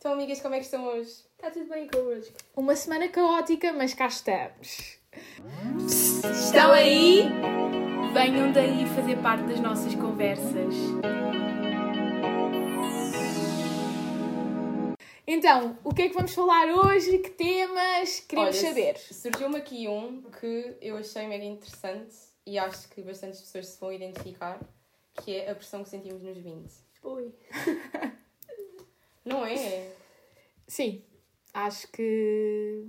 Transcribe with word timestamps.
Então, 0.00 0.14
amigas, 0.14 0.40
como 0.40 0.54
é 0.54 0.58
que 0.58 0.64
estão 0.64 0.86
hoje? 0.86 1.10
Está 1.36 1.50
tudo 1.50 1.68
bem 1.68 1.86
convosco? 1.86 2.32
Uma 2.56 2.74
semana 2.74 3.06
caótica, 3.10 3.70
mas 3.70 3.92
cá 3.92 4.06
estamos. 4.06 4.98
Estão 6.24 6.72
aí? 6.72 7.24
Venham 8.14 8.50
daí 8.50 8.86
fazer 8.96 9.18
parte 9.18 9.44
das 9.44 9.60
nossas 9.60 9.94
conversas. 9.94 10.74
Então, 15.26 15.78
o 15.84 15.92
que 15.92 16.00
é 16.00 16.08
que 16.08 16.14
vamos 16.14 16.32
falar 16.32 16.66
hoje? 16.68 17.18
Que 17.18 17.28
temas 17.32 18.20
queremos 18.20 18.56
Olha, 18.56 18.68
saber? 18.68 18.96
Surgiu-me 18.96 19.58
aqui 19.58 19.86
um 19.86 20.22
que 20.40 20.78
eu 20.80 20.96
achei 20.96 21.26
mega 21.26 21.44
interessante 21.44 22.16
e 22.46 22.58
acho 22.58 22.88
que 22.88 23.02
bastantes 23.02 23.42
pessoas 23.42 23.66
se 23.66 23.78
vão 23.78 23.92
identificar, 23.92 24.58
que 25.22 25.36
é 25.36 25.50
a 25.50 25.54
pressão 25.54 25.82
que 25.82 25.90
sentimos 25.90 26.22
nos 26.22 26.38
20. 26.38 26.72
Oi. 27.02 27.34
Não 29.24 29.44
é? 29.44 29.92
Sim, 30.66 31.02
acho 31.52 31.88
que 31.88 32.84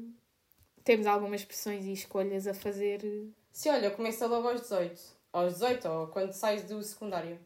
temos 0.84 1.06
algumas 1.08 1.44
pressões 1.44 1.86
e 1.86 1.94
escolhas 1.94 2.48
a 2.48 2.54
fazer. 2.54 3.02
Se 3.52 3.70
olha, 3.70 3.92
começa 3.92 4.26
logo 4.28 4.48
aos 4.48 4.62
18. 4.62 5.02
Aos 5.34 5.54
18, 5.56 5.88
ou 5.88 6.08
quando 6.08 6.32
sais 6.34 6.64
do 6.64 6.82
secundário. 6.84 7.40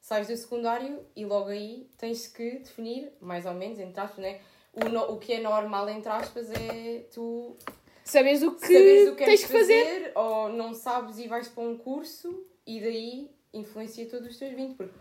Sais 0.00 0.26
do 0.28 0.36
secundário 0.36 1.04
e 1.14 1.24
logo 1.26 1.48
aí 1.50 1.88
tens 1.98 2.26
que 2.26 2.58
definir, 2.60 3.12
mais 3.20 3.44
ou 3.46 3.52
menos, 3.54 3.78
entre 3.78 4.00
aspas, 4.00 4.18
né? 4.22 4.40
O, 4.72 4.88
no- 4.88 5.12
o 5.12 5.18
que 5.18 5.34
é 5.34 5.40
normal, 5.40 5.88
entre 5.90 6.08
aspas, 6.10 6.50
é 6.50 7.00
tu 7.12 7.56
Sabes 8.04 8.42
o 8.42 8.52
que, 8.52 8.60
saberes 8.60 9.08
o 9.08 9.16
que 9.16 9.24
tens 9.24 9.40
queres 9.40 9.46
que 9.46 9.52
fazer. 9.52 10.12
ou 10.14 10.48
não 10.48 10.72
sabes 10.74 11.18
e 11.18 11.28
vais 11.28 11.48
para 11.48 11.62
um 11.62 11.76
curso 11.76 12.46
e 12.66 12.80
daí 12.80 13.30
influencia 13.52 14.08
todos 14.08 14.28
os 14.28 14.38
teus 14.38 14.54
20, 14.54 14.76
porque 14.76 14.94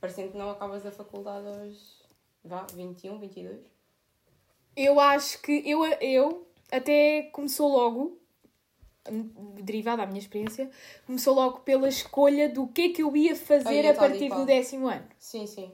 parecendo 0.00 0.32
que 0.32 0.38
não 0.38 0.50
acabas 0.50 0.86
a 0.86 0.90
faculdade 0.92 1.46
aos 1.46 2.05
vá, 2.46 2.66
21, 2.74 3.18
22. 3.18 3.60
Eu 4.76 5.00
acho 5.00 5.40
que 5.40 5.62
eu, 5.68 5.84
eu 5.84 6.46
até 6.70 7.22
começou 7.32 7.68
logo, 7.68 8.18
derivado 9.62 9.98
da 9.98 10.06
minha 10.06 10.18
experiência, 10.18 10.70
começou 11.06 11.34
logo 11.34 11.60
pela 11.60 11.88
escolha 11.88 12.48
do 12.48 12.66
que 12.68 12.82
é 12.82 12.88
que 12.90 13.02
eu 13.02 13.16
ia 13.16 13.34
fazer 13.34 13.80
Aí, 13.80 13.88
a 13.88 13.94
partir 13.94 14.28
do 14.30 14.44
décimo 14.44 14.88
ano. 14.88 15.06
Sim, 15.18 15.46
sim. 15.46 15.72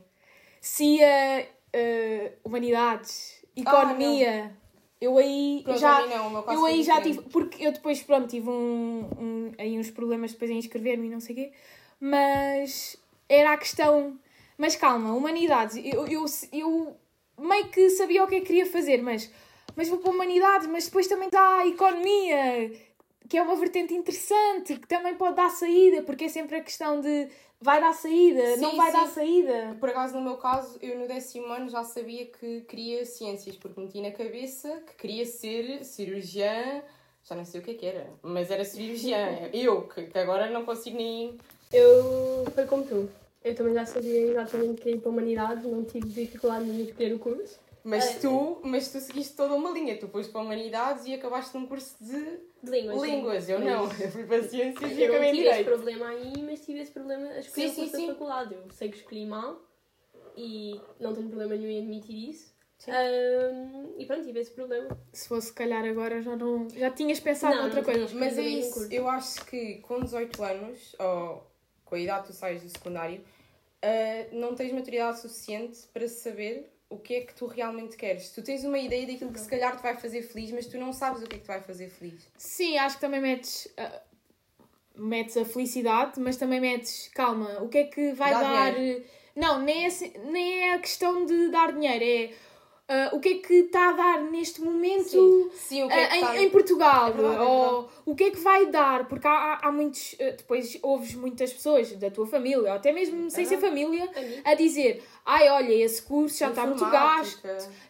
Se 0.61 0.85
ia 0.85 1.49
eh, 1.73 2.33
humanidades, 2.45 3.45
economia, 3.57 4.55
eu 5.01 5.19
aí 5.19 5.63
Pronto, 5.65 5.81
já. 5.81 5.99
a 5.99 6.07
não, 6.07 6.53
Eu 6.53 6.65
aí 6.65 6.83
já 6.85 7.01
tive, 7.01 7.23
porque 7.23 7.67
eu 7.67 7.73
depois, 7.73 8.01
pronto, 8.03 8.29
tive 8.29 8.49
um, 8.49 9.09
um- 9.19 9.53
aí 9.59 9.77
uns 9.79 9.91
problemas 9.91 10.33
depois 10.33 10.51
em 10.51 10.59
inscrever-me 10.59 11.09
e 11.09 11.11
não 11.11 11.19
sei 11.21 11.35
o 11.35 11.39
quê, 11.39 11.53
mas 11.99 12.97
era 13.29 13.53
a 13.53 13.57
questão, 13.57 14.17
mas 14.63 14.77
calma, 14.77 15.13
humanidades, 15.13 15.75
eu, 15.85 16.07
eu, 16.07 16.25
eu 16.53 16.97
meio 17.37 17.69
que 17.71 17.91
sabia 17.91 18.23
o 18.23 18.29
que 18.29 18.37
é 18.37 18.39
que 18.39 18.47
queria 18.47 18.65
fazer, 18.65 19.03
mas, 19.03 19.29
mas 19.75 19.89
vou 19.89 19.99
para 19.99 20.13
humanidades, 20.13 20.69
mas 20.69 20.85
depois 20.85 21.09
também 21.09 21.29
dá 21.29 21.59
a 21.59 21.67
economia, 21.67 22.71
que 23.29 23.37
é 23.37 23.43
uma 23.43 23.57
vertente 23.57 23.93
interessante, 23.93 24.77
que 24.77 24.87
também 24.87 25.17
pode 25.17 25.35
dar 25.35 25.51
saída, 25.51 26.03
porque 26.03 26.27
é 26.27 26.29
sempre 26.29 26.59
a 26.59 26.63
questão 26.63 27.01
de 27.01 27.27
vai 27.61 27.81
dar 27.81 27.93
saída, 27.93 28.55
Sim, 28.55 28.61
não 28.61 28.77
vai 28.77 28.93
sim. 28.93 28.97
dar 28.99 29.07
saída. 29.09 29.77
Por 29.81 29.89
acaso, 29.89 30.15
no 30.15 30.23
meu 30.23 30.37
caso, 30.37 30.79
eu 30.81 30.97
no 30.97 31.09
décimo 31.09 31.47
ano 31.47 31.69
já 31.69 31.83
sabia 31.83 32.27
que 32.27 32.61
queria 32.61 33.05
ciências, 33.05 33.57
porque 33.57 33.81
meti 33.81 34.01
na 34.01 34.13
cabeça 34.13 34.81
que 34.87 34.95
queria 34.95 35.27
ser 35.27 35.85
cirurgiã, 35.85 36.85
já 37.25 37.35
não 37.35 37.45
sei 37.45 37.61
o 37.61 37.65
que 37.65 37.73
é 37.73 37.75
que 37.75 37.87
era, 37.87 38.07
mas 38.23 38.49
era 38.49 38.65
cirurgiã. 38.65 39.27
Eu, 39.53 39.89
que, 39.89 40.05
que 40.05 40.19
agora 40.21 40.49
não 40.51 40.65
consigo 40.65 40.97
nem. 40.97 41.37
Eu 41.73 42.45
foi 42.55 42.65
como 42.67 42.85
tu. 42.85 43.22
Eu 43.45 43.55
também 43.55 43.75
já 43.75 43.85
sabia 43.85 44.21
exatamente 44.31 44.81
que 44.83 44.91
ia 44.91 44.99
para 44.99 45.09
a 45.09 45.13
humanidade, 45.13 45.67
não 45.67 45.85
tive 45.85 46.09
dificuldade 46.09 46.65
em 46.69 46.83
escolher 46.85 47.15
o 47.15 47.19
curso. 47.19 47.59
Mas 47.85 48.17
É. 48.17 48.21
tu, 48.21 48.61
mas 48.63 48.93
tu 48.93 49.01
seguiste 49.01 49.35
toda 49.35 49.55
uma 49.55 49.71
linha, 49.71 49.99
tu 49.99 50.07
foste 50.07 50.31
para 50.31 50.41
humanidades 50.43 51.05
e 51.05 51.15
acabaste 51.15 51.57
num 51.57 51.67
curso 51.67 51.97
de 52.01 52.15
De 52.63 52.71
línguas. 52.71 53.03
línguas. 53.03 53.49
Eu 53.49 53.59
não, 53.59 53.83
eu 53.85 54.11
fui 54.13 54.25
para 54.25 54.43
ciências 54.45 54.93
e 54.93 55.03
Eu 55.03 55.11
acabei 55.11 55.31
em 55.31 55.35
tive 55.35 55.49
esse 55.49 55.65
problema 55.65 56.09
aí, 56.09 56.43
mas 56.43 56.65
tive 56.65 56.81
esse 56.81 56.93
problema 56.93 57.27
a 57.27 57.39
escolher 57.41 57.69
Sim, 57.69 57.73
o 57.73 57.75
curso 57.75 57.91
sim, 57.91 57.97
sim. 57.97 58.07
da 58.07 58.13
faculdade. 58.13 58.55
Eu 58.55 58.71
sei 58.71 58.89
que 58.89 58.99
escolhi 58.99 59.27
mal 59.27 59.61
e 60.37 60.81
não 61.01 61.13
tenho 61.13 61.27
problema 61.29 61.57
nenhum 61.57 61.71
em 61.71 61.79
admitir 61.81 62.31
isso. 62.31 62.53
Ahm, 62.89 63.95
e 63.99 64.07
pronto, 64.07 64.25
tive 64.25 64.41
esse 64.41 64.51
problema. 64.53 64.89
Se 65.13 65.29
fosse 65.29 65.49
se 65.49 65.53
calhar 65.53 65.85
agora 65.85 66.23
já 66.23 66.37
não. 66.37 66.69
Já 66.71 66.91
tinhas 66.91 67.19
pensado 67.21 67.55
Não, 67.57 67.63
noutra 67.63 67.81
não 67.81 67.85
coisa. 67.85 68.15
Mas 68.15 68.39
é 68.39 68.43
isso, 68.43 68.89
eu 68.93 69.09
acho 69.09 69.45
que 69.47 69.77
com 69.81 70.01
18 70.01 70.43
anos, 70.43 70.95
ou 70.99 71.52
com 71.93 71.97
a 71.97 72.01
idade 72.01 72.23
que 72.23 72.33
tu 72.33 72.39
sais 72.39 72.63
do 72.63 72.71
secundário, 72.71 73.23
ah, 73.83 74.27
não 74.33 74.55
tens 74.55 74.73
maturidade 74.73 75.21
suficiente 75.21 75.81
para 75.93 76.09
saber 76.09 76.73
o 76.89 76.97
que 76.99 77.15
é 77.17 77.21
que 77.21 77.35
tu 77.35 77.45
realmente 77.47 77.99
queres. 77.99 78.31
Tu 78.31 78.41
tens 78.43 78.65
uma 78.65 78.79
ideia 78.79 79.07
daquilo 79.07 79.31
que 79.31 79.39
se 79.39 79.49
calhar 79.49 79.77
te 79.77 79.83
vai 79.83 79.95
fazer 79.95 80.23
feliz, 80.23 80.51
mas 80.53 80.67
tu 80.67 80.79
não 80.79 80.91
sabes 80.95 81.23
o 81.23 81.27
que 81.27 81.37
é 81.37 81.39
que 81.39 81.45
te 81.45 81.49
vai 81.49 81.61
fazer 81.61 81.91
feliz. 81.91 82.27
Sim, 82.39 82.79
acho 82.79 82.95
que 82.95 83.03
também 83.03 83.21
metes, 83.21 83.69
ah, 83.77 84.01
metes 84.97 85.37
a 85.37 85.45
felicidade, 85.45 86.19
mas 86.19 86.39
também 86.39 86.61
metes, 86.63 87.11
calma, 87.15 87.63
o 87.63 87.69
que 87.69 87.77
é 87.79 87.85
que 87.85 88.13
vai 88.15 88.31
Dá 88.31 88.41
dar. 88.41 88.75
Não, 89.37 89.61
nem 89.61 89.85
é, 89.85 89.87
assim- 89.89 90.13
nem 90.31 90.69
é 90.71 90.75
a 90.75 90.79
questão 90.79 91.27
de 91.27 91.51
dar 91.51 91.73
dinheiro, 91.73 92.05
é 92.05 92.35
ah, 92.93 93.11
o 93.15 93.21
que 93.21 93.29
é 93.31 93.35
que 93.39 93.55
está 93.55 93.89
a 93.89 93.93
dar 93.93 94.23
neste 94.25 94.61
momento. 94.61 95.09
Sim, 95.09 95.51
sim 95.55 95.83
o 95.85 95.89
que 95.89 95.95
é 95.95 96.07
que 96.07 96.13
ah, 96.13 96.17
está... 96.17 96.37
em, 96.37 96.45
em 96.45 96.51
Portugal, 96.51 97.09
É 97.09 97.13
verdade, 97.13 97.37
é 97.37 97.41
ou 97.41 97.91
o 98.05 98.15
que 98.15 98.25
é 98.25 98.31
que 98.31 98.39
vai 98.39 98.67
dar, 98.67 99.09
porque 99.09 99.27
há, 99.27 99.31
há, 99.31 99.69
há 99.69 99.73
muitos, 99.73 100.15
ah, 100.21 100.25
depois 100.37 100.79
ouves 100.83 101.15
muitas 101.15 101.53
pessoas 101.53 101.91
da 101.93 102.11
tua 102.11 102.27
família, 102.27 102.71
ou 102.71 102.77
até 102.77 102.93
mesmo 102.93 103.31
sem 103.31 103.47
ser 103.47 103.57
família, 103.59 104.11
A 104.15 104.21
mim. 104.21 104.43
a 104.45 104.55
dizer, 104.55 105.03
ai 105.25 105.49
olha, 105.49 105.73
esse 105.73 106.03
curso 106.03 106.39
já 106.39 106.51
está 106.51 106.67
muito 106.67 106.85
gasto, 106.85 107.41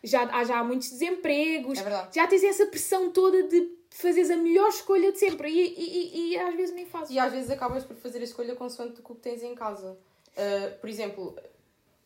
já, 0.04 0.22
há, 0.24 0.44
já 0.44 0.60
há 0.60 0.64
muitos 0.64 0.90
desempregos, 0.90 1.80
É 1.80 2.08
já 2.12 2.26
tens 2.28 2.44
essa 2.44 2.66
pressão 2.66 3.10
toda 3.10 3.42
de 3.42 3.82
fazeres 3.90 4.30
a 4.30 4.36
melhor 4.36 4.68
escolha 4.68 5.10
de 5.10 5.18
sempre 5.18 5.50
e, 5.50 5.60
e, 5.60 6.30
e, 6.30 6.30
e 6.30 6.38
às 6.38 6.54
vezes 6.54 6.74
nem 6.74 6.86
fazes. 6.86 7.10
E 7.10 7.18
às 7.18 7.32
vezes 7.32 7.50
acabas 7.50 7.84
por 7.84 7.96
fazer 7.96 8.20
a 8.20 8.24
escolha 8.24 8.54
consoante 8.54 9.00
o 9.00 9.02
que 9.02 9.20
tens 9.20 9.42
em 9.42 9.54
casa. 9.54 9.98
Uh, 10.32 10.80
por 10.80 10.88
exemplo, 10.88 11.36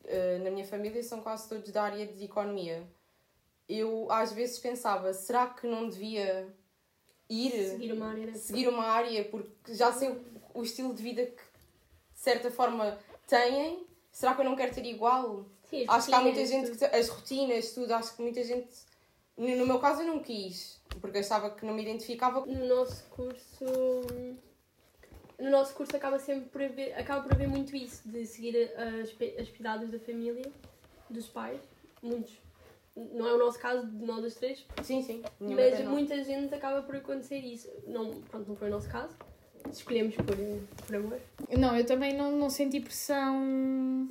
uh, 0.07 0.43
na 0.43 0.49
minha 0.49 0.65
família 0.65 1.01
são 1.03 1.21
quase 1.21 1.47
todos 1.47 1.71
da 1.71 1.83
área 1.83 2.05
de 2.07 2.25
economia. 2.25 2.83
Eu 3.67 4.07
às 4.09 4.31
vezes 4.31 4.59
pensava, 4.59 5.13
será 5.13 5.47
que 5.47 5.67
não 5.67 5.89
devia 5.89 6.47
ir 7.29 7.51
Seguir 7.71 7.91
uma 7.91 8.07
área 8.09 8.33
seguir 8.35 8.67
uma 8.69 8.85
área 8.85 9.25
porque 9.25 9.73
já 9.73 9.91
sei 9.91 10.09
o, 10.09 10.21
o 10.53 10.63
estilo 10.63 10.93
de 10.93 11.03
vida 11.03 11.25
que 11.25 11.41
de 12.13 12.19
certa 12.19 12.49
forma 12.49 12.97
têm? 13.27 13.85
Será 14.11 14.33
que 14.33 14.41
eu 14.41 14.45
não 14.45 14.55
quero 14.55 14.73
ter 14.73 14.85
igual? 14.85 15.45
Sim, 15.69 15.85
Acho 15.87 16.07
que 16.07 16.13
há 16.15 16.21
muita 16.21 16.45
gente 16.45 16.67
tudo. 16.67 16.77
que 16.79 16.85
as 16.85 17.09
rotinas, 17.09 17.71
tudo, 17.73 17.91
acho 17.93 18.15
que 18.15 18.21
muita 18.21 18.41
gente 18.43 18.69
no 19.37 19.55
no 19.55 19.67
meu 19.67 19.79
caso 19.79 20.01
eu 20.01 20.07
não 20.07 20.19
quis, 20.19 20.81
porque 20.99 21.19
achava 21.19 21.51
que 21.51 21.65
não 21.65 21.73
me 21.73 21.83
identificava 21.83 22.43
No 22.45 22.65
nosso 22.65 23.03
curso. 23.09 23.65
No 25.39 25.51
nosso 25.51 25.73
curso 25.75 25.95
acaba 25.95 26.17
sempre 26.17 26.49
por 26.49 26.61
haver, 26.63 26.93
acaba 26.97 27.21
por 27.21 27.33
haver 27.33 27.47
muito 27.47 27.75
isso, 27.75 28.07
de 28.09 28.25
seguir 28.25 28.71
as, 28.75 29.15
as 29.39 29.49
piadas 29.49 29.89
da 29.89 29.99
família, 29.99 30.51
dos 31.09 31.27
pais. 31.27 31.61
Muitos. 32.01 32.33
Não 32.95 33.27
é 33.27 33.33
o 33.33 33.37
nosso 33.37 33.59
caso 33.59 33.85
de 33.85 34.03
nós 34.03 34.25
as 34.25 34.33
três, 34.33 34.65
Sim, 34.81 35.03
sim. 35.03 35.21
Mas 35.39 35.75
tem 35.75 35.85
não. 35.85 35.91
muita 35.91 36.23
gente 36.23 36.53
acaba 36.55 36.81
por 36.81 36.95
acontecer 36.95 37.37
isso. 37.37 37.69
Não, 37.85 38.09
pronto, 38.21 38.49
não 38.49 38.55
foi 38.55 38.69
o 38.69 38.71
nosso 38.71 38.89
caso. 38.89 39.15
Escolhemos 39.71 40.15
por, 40.15 40.35
por 40.85 40.95
amor. 40.95 41.21
Não, 41.55 41.77
eu 41.77 41.85
também 41.85 42.15
não, 42.15 42.31
não 42.31 42.49
senti 42.49 42.79
pressão 42.79 44.09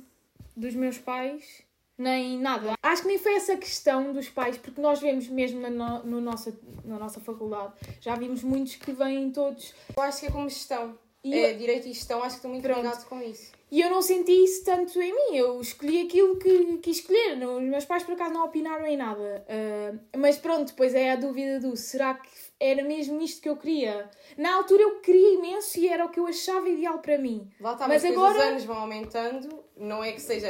dos 0.55 0.73
meus 0.73 0.97
pais, 0.97 1.63
nem 1.97 2.39
nada. 2.39 2.75
Acho 2.81 3.01
que 3.01 3.07
nem 3.09 3.17
foi 3.17 3.35
essa 3.35 3.57
questão 3.57 4.13
dos 4.13 4.29
pais, 4.29 4.57
porque 4.57 4.79
nós 4.79 5.01
vemos 5.01 5.27
mesmo 5.27 5.59
na, 5.59 5.69
no, 5.69 6.03
no 6.03 6.21
nossa, 6.21 6.57
na 6.85 6.97
nossa 6.97 7.19
faculdade, 7.19 7.73
já 7.99 8.15
vimos 8.15 8.43
muitos 8.43 8.75
que 8.75 8.93
vêm 8.93 9.31
todos. 9.31 9.73
Eu 9.95 10.03
acho 10.03 10.21
que 10.21 10.27
é 10.27 10.31
como 10.31 10.47
gestão. 10.47 10.97
É, 11.33 11.53
direito 11.53 11.87
e 11.87 11.93
gestão, 11.93 12.19
acho 12.19 12.31
que 12.31 12.35
estou 12.37 12.51
muito 12.51 12.63
Pronto. 12.63 12.81
ligado 12.81 13.05
com 13.07 13.21
isso. 13.21 13.51
E 13.69 13.81
eu 13.81 13.89
não 13.89 14.01
senti 14.01 14.31
isso 14.31 14.63
tanto 14.63 15.01
em 15.01 15.13
mim, 15.13 15.35
eu 15.37 15.59
escolhi 15.59 16.03
aquilo 16.05 16.37
que 16.37 16.77
quis 16.77 16.99
escolher. 16.99 17.37
Os 17.45 17.61
meus 17.63 17.83
pais, 17.83 18.01
por 18.03 18.13
acaso, 18.13 18.33
não 18.33 18.45
opinaram 18.45 18.85
em 18.87 18.95
nada. 18.95 19.45
Ah, 19.49 19.97
mas 20.17 20.37
pronto, 20.37 20.67
depois 20.69 20.95
é 20.95 21.11
a 21.11 21.15
dúvida 21.17 21.59
do 21.59 21.75
será 21.75 22.13
que 22.13 22.29
era 22.59 22.81
mesmo 22.83 23.21
isto 23.21 23.41
que 23.41 23.49
eu 23.49 23.57
queria? 23.57 24.09
Na 24.37 24.55
altura 24.55 24.83
eu 24.83 24.99
queria 25.01 25.33
imenso 25.35 25.77
e 25.79 25.87
era 25.89 26.05
o 26.05 26.09
que 26.09 26.19
eu 26.19 26.25
achava 26.27 26.69
ideal 26.69 26.99
para 26.99 27.17
mim. 27.17 27.49
Lá 27.59 27.73
está, 27.73 27.87
Mas 27.89 28.03
mas 28.03 28.11
agora- 28.13 28.37
os 28.39 28.43
anos 28.45 28.63
vão 28.63 28.77
aumentando, 28.77 29.63
não 29.75 30.01
é 30.01 30.13
que 30.13 30.21
seja 30.21 30.49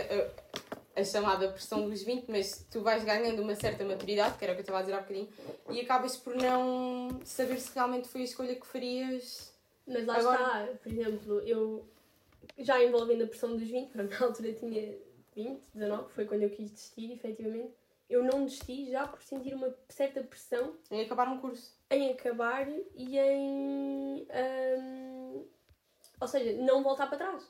a, 0.95 1.01
a 1.01 1.03
chamada 1.03 1.49
pressão 1.49 1.89
dos 1.89 2.03
20, 2.03 2.25
mas 2.29 2.65
tu 2.71 2.81
vais 2.81 3.03
ganhando 3.03 3.41
uma 3.41 3.55
certa 3.55 3.83
maturidade, 3.83 4.37
que 4.37 4.43
era 4.45 4.53
o 4.53 4.55
que 4.55 4.59
eu 4.61 4.63
estava 4.63 4.77
a 4.79 4.81
dizer 4.83 4.93
há 4.93 4.99
bocadinho, 5.01 5.27
e 5.71 5.81
acabas 5.81 6.15
por 6.17 6.35
não 6.35 7.19
saber 7.25 7.59
se 7.59 7.71
realmente 7.73 8.07
foi 8.07 8.21
a 8.21 8.25
escolha 8.25 8.55
que 8.55 8.65
farias. 8.67 9.51
Mas 9.87 10.05
lá 10.05 10.17
Agora- 10.17 10.63
está, 10.65 10.77
por 10.83 10.91
exemplo, 10.91 11.39
eu 11.41 11.87
já 12.57 12.83
envolvendo 12.83 13.23
a 13.23 13.27
pressão 13.27 13.55
dos 13.55 13.67
20, 13.67 13.89
pronto, 13.91 14.09
na 14.19 14.25
altura 14.27 14.53
tinha 14.53 14.97
20, 15.35 15.61
19, 15.73 16.11
foi 16.13 16.25
quando 16.25 16.43
eu 16.43 16.49
quis 16.49 16.69
desistir, 16.71 17.11
efetivamente. 17.13 17.73
Eu 18.09 18.23
não 18.23 18.45
desisti 18.45 18.89
já 18.89 19.05
por 19.07 19.21
sentir 19.21 19.53
uma 19.53 19.73
certa 19.89 20.21
pressão 20.23 20.75
Em 20.89 21.01
acabar 21.03 21.27
um 21.27 21.39
curso. 21.39 21.75
em 21.91 22.11
acabar 22.11 22.67
e 22.95 23.17
em. 23.19 24.25
hum, 24.79 25.45
ou 26.19 26.27
seja, 26.27 26.53
não 26.61 26.81
voltar 26.83 27.07
para 27.07 27.17
trás. 27.17 27.47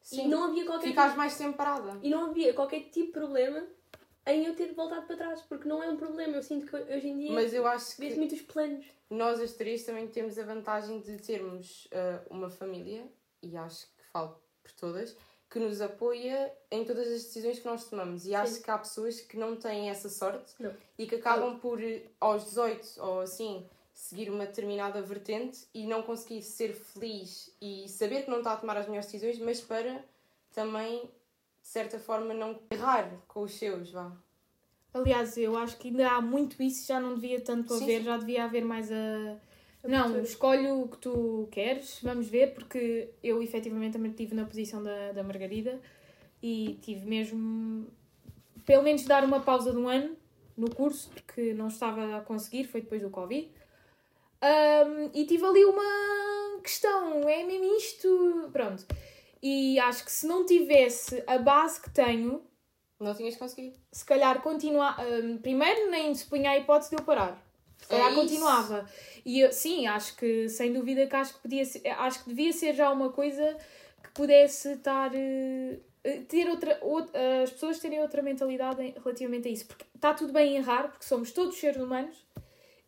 Sim. 0.00 0.24
E 0.24 0.28
não 0.28 0.44
havia 0.44 0.64
qualquer 0.64 0.88
Ficares 0.88 1.14
mais 1.16 1.36
tempo 1.36 1.56
parada. 1.56 1.98
E 2.02 2.08
não 2.08 2.26
havia 2.30 2.54
qualquer 2.54 2.84
tipo 2.84 3.06
de 3.06 3.12
problema 3.12 3.66
em 4.28 4.44
eu 4.44 4.54
ter 4.54 4.72
voltado 4.74 5.06
para 5.06 5.16
trás, 5.16 5.42
porque 5.42 5.68
não 5.68 5.82
é 5.82 5.88
um 5.88 5.96
problema. 5.96 6.36
Eu 6.36 6.42
sinto 6.42 6.66
que 6.66 6.76
hoje 6.76 7.08
em 7.08 7.18
dia 7.18 7.32
Mas 7.32 7.52
eu 7.52 7.66
acho 7.66 7.96
que 7.96 8.14
muitos 8.16 8.40
planos. 8.42 8.84
nós 9.10 9.40
as 9.40 9.52
três 9.52 9.84
também 9.84 10.06
temos 10.06 10.38
a 10.38 10.44
vantagem 10.44 11.00
de 11.00 11.16
termos 11.18 11.88
ah, 11.92 12.20
uma 12.30 12.50
família, 12.50 13.06
e 13.42 13.56
acho 13.56 13.86
que 13.86 14.04
falo 14.12 14.38
por 14.62 14.72
todas, 14.72 15.16
que 15.50 15.58
nos 15.58 15.80
apoia 15.80 16.52
em 16.70 16.84
todas 16.84 17.06
as 17.08 17.24
decisões 17.24 17.58
que 17.58 17.64
nós 17.66 17.88
tomamos. 17.88 18.26
E 18.26 18.34
acho 18.34 18.54
Sim. 18.54 18.62
que 18.62 18.70
há 18.70 18.78
pessoas 18.78 19.20
que 19.20 19.36
não 19.38 19.56
têm 19.56 19.88
essa 19.88 20.08
sorte 20.10 20.52
Não. 20.60 20.74
e 20.98 21.06
que 21.06 21.14
acabam 21.14 21.58
por, 21.58 21.82
eh, 21.82 22.02
aos 22.20 22.44
18 22.44 23.00
ou 23.00 23.20
assim, 23.20 23.66
seguir 23.94 24.30
uma 24.30 24.44
determinada 24.44 25.00
vertente 25.00 25.66
e 25.72 25.86
não 25.86 26.02
conseguir 26.02 26.42
ser 26.42 26.74
feliz 26.74 27.50
e 27.62 27.88
saber 27.88 28.24
que 28.24 28.30
não 28.30 28.38
está 28.38 28.52
a 28.52 28.56
tomar 28.58 28.76
as 28.76 28.86
melhores 28.86 29.06
decisões, 29.10 29.38
mas 29.38 29.60
para 29.60 30.04
também, 30.52 31.08
de 31.68 31.72
certa 31.72 31.98
forma, 31.98 32.32
não 32.32 32.58
errar 32.70 33.10
com 33.28 33.42
os 33.42 33.52
seus, 33.52 33.90
vá. 33.90 34.10
Aliás, 34.94 35.36
eu 35.36 35.54
acho 35.54 35.76
que 35.76 35.88
ainda 35.88 36.08
há 36.12 36.18
muito 36.22 36.62
isso, 36.62 36.86
já 36.86 36.98
não 36.98 37.14
devia 37.14 37.42
tanto 37.42 37.74
Sim, 37.74 37.84
haver, 37.84 37.98
sim. 37.98 38.04
já 38.04 38.16
devia 38.16 38.44
haver 38.44 38.64
mais 38.64 38.90
a. 38.90 39.36
A 39.84 39.86
Não, 39.86 40.04
postura. 40.04 40.22
escolhe 40.22 40.72
o 40.72 40.88
que 40.88 40.96
tu 40.96 41.46
queres, 41.52 42.00
vamos 42.02 42.26
ver, 42.26 42.54
porque 42.54 43.10
eu 43.22 43.42
efetivamente 43.42 43.92
também 43.92 44.10
estive 44.10 44.34
na 44.34 44.46
posição 44.46 44.82
da, 44.82 45.12
da 45.12 45.22
Margarida 45.22 45.78
e 46.42 46.78
tive 46.80 47.04
mesmo, 47.06 47.86
pelo 48.64 48.82
menos, 48.82 49.04
dar 49.04 49.22
uma 49.22 49.40
pausa 49.40 49.70
de 49.70 49.76
um 49.76 49.88
ano 49.88 50.16
no 50.56 50.70
curso, 50.74 51.10
porque 51.10 51.52
não 51.52 51.68
estava 51.68 52.16
a 52.16 52.22
conseguir, 52.22 52.64
foi 52.64 52.80
depois 52.80 53.02
do 53.02 53.10
Covid. 53.10 53.52
Ahm, 54.40 55.10
e 55.14 55.26
tive 55.26 55.44
ali 55.44 55.64
uma 55.66 56.60
questão, 56.62 57.28
é 57.28 57.44
mesmo 57.44 57.76
isto? 57.76 58.48
Pronto. 58.52 58.86
E 59.42 59.78
acho 59.78 60.04
que 60.04 60.10
se 60.12 60.26
não 60.26 60.44
tivesse 60.44 61.22
a 61.26 61.38
base 61.38 61.80
que 61.80 61.90
tenho, 61.90 62.42
Não 63.00 63.14
tinhas 63.14 63.36
conseguido. 63.36 63.76
se 63.92 64.04
calhar 64.04 64.40
continuar. 64.42 64.96
hum, 65.06 65.38
primeiro, 65.38 65.90
nem 65.90 66.14
se 66.14 66.24
punha 66.26 66.50
a 66.50 66.58
hipótese 66.58 66.90
de 66.90 66.96
eu 66.96 67.04
parar. 67.04 67.40
Se 67.78 67.86
calhar 67.88 68.10
É 68.10 68.14
continuava. 68.14 68.88
E 69.24 69.40
eu- 69.40 69.52
sim, 69.52 69.86
acho 69.86 70.16
que 70.16 70.48
sem 70.48 70.72
dúvida 70.72 71.06
que 71.06 71.14
acho 71.14 71.34
que 71.34 71.40
podia 71.40 71.64
ser, 71.64 71.86
acho 71.86 72.24
que 72.24 72.30
devia 72.30 72.52
ser 72.52 72.74
já 72.74 72.90
uma 72.90 73.10
coisa 73.12 73.56
que 74.02 74.10
pudesse 74.10 74.72
estar. 74.72 75.12
eh, 75.14 75.78
eh, 76.04 76.20
ter 76.28 76.48
outra, 76.48 76.78
out- 76.82 77.10
as 77.44 77.50
pessoas 77.50 77.78
terem 77.78 78.00
outra 78.00 78.20
mentalidade 78.22 78.94
relativamente 79.02 79.46
a 79.46 79.50
isso. 79.50 79.66
Porque 79.66 79.84
está 79.94 80.12
tudo 80.14 80.32
bem 80.32 80.56
errar, 80.56 80.88
porque 80.90 81.04
somos 81.04 81.30
todos 81.32 81.56
seres 81.56 81.80
humanos. 81.80 82.24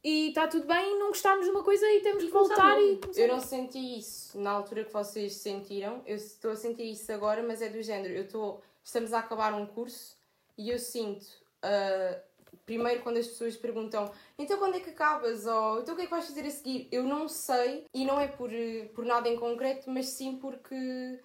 E 0.02 0.29
está 0.29 0.49
tudo 0.49 0.67
bem 0.67 0.99
não 0.99 1.08
gostarmos 1.08 1.44
de 1.44 1.50
uma 1.50 1.62
coisa 1.62 1.87
e 1.87 2.00
temos 2.00 2.23
E 2.23 2.26
que 2.26 2.32
começar 2.32 2.55
voltar 2.55 2.81
e 2.81 3.00
Eu 3.17 3.29
não 3.29 3.41
senti 3.41 3.99
isso 3.99 4.38
na 4.38 4.50
altura 4.50 4.85
que 4.85 4.93
vocês 4.93 5.35
sentiram. 5.35 6.02
Eu 6.06 6.17
estou 6.17 6.52
a 6.52 6.56
sentir 6.56 6.91
isso 6.91 7.12
agora, 7.12 7.43
mas 7.43 7.61
é 7.61 7.69
do 7.69 7.82
género. 7.82 8.14
Eu 8.14 8.25
estou. 8.25 8.62
Estamos 8.82 9.12
a 9.12 9.19
acabar 9.19 9.52
um 9.52 9.67
curso 9.67 10.17
e 10.56 10.70
eu 10.70 10.79
sinto. 10.79 11.26
ah, 11.62 12.31
primeiro, 12.64 13.02
quando 13.02 13.17
as 13.17 13.26
pessoas 13.26 13.56
perguntam 13.56 14.11
então 14.38 14.58
quando 14.58 14.76
é 14.76 14.81
que 14.81 14.91
acabas? 14.91 15.47
Ou 15.47 15.81
então 15.81 15.94
o 15.94 15.97
que 15.97 16.02
é 16.02 16.06
que 16.06 16.11
vais 16.11 16.26
fazer 16.26 16.47
a 16.47 16.50
seguir? 16.50 16.88
Eu 16.91 17.02
não 17.02 17.29
sei 17.29 17.85
e 17.93 18.05
não 18.05 18.20
é 18.20 18.29
por, 18.29 18.50
por 18.94 19.05
nada 19.05 19.29
em 19.29 19.37
concreto, 19.37 19.91
mas 19.91 20.06
sim 20.08 20.37
porque 20.37 21.20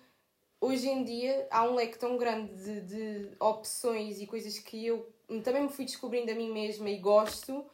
hoje 0.59 0.87
em 0.89 1.03
dia 1.03 1.47
há 1.51 1.63
um 1.63 1.75
leque 1.75 1.97
tão 1.97 2.17
grande 2.17 2.53
de, 2.55 2.81
de 2.81 3.31
opções 3.39 4.19
e 4.19 4.27
coisas 4.27 4.57
que 4.59 4.85
eu 4.85 5.07
também 5.43 5.63
me 5.63 5.69
fui 5.69 5.85
descobrindo 5.85 6.31
a 6.31 6.35
mim 6.35 6.51
mesma 6.51 6.89
e 6.89 6.97
gosto 6.97 7.65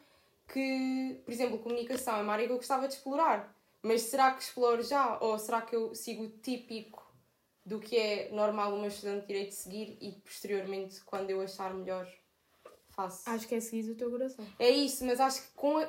que, 0.52 1.20
por 1.24 1.32
exemplo, 1.32 1.58
comunicação 1.58 2.16
é 2.16 2.22
uma 2.22 2.32
área 2.32 2.46
que 2.46 2.52
eu 2.52 2.56
gostava 2.56 2.86
de 2.86 2.94
explorar. 2.94 3.56
Mas 3.82 4.02
será 4.02 4.32
que 4.32 4.42
exploro 4.42 4.82
já? 4.82 5.18
Ou 5.20 5.38
será 5.38 5.62
que 5.62 5.74
eu 5.74 5.94
sigo 5.94 6.24
o 6.24 6.30
típico 6.30 7.02
do 7.64 7.80
que 7.80 7.96
é 7.96 8.30
normal 8.30 8.74
uma 8.74 8.86
estudante 8.86 9.22
de 9.22 9.26
direito 9.28 9.52
seguir 9.52 9.96
e 10.00 10.12
posteriormente, 10.20 11.00
quando 11.04 11.30
eu 11.30 11.40
achar 11.40 11.72
melhor, 11.74 12.08
faço? 12.90 13.28
Acho 13.28 13.48
que 13.48 13.54
é 13.54 13.60
seguir 13.60 13.90
o 13.90 13.94
teu 13.96 14.10
coração. 14.10 14.46
É 14.58 14.70
isso, 14.70 15.04
mas 15.04 15.18
acho 15.18 15.42
que 15.42 15.48
com 15.54 15.78
a... 15.78 15.88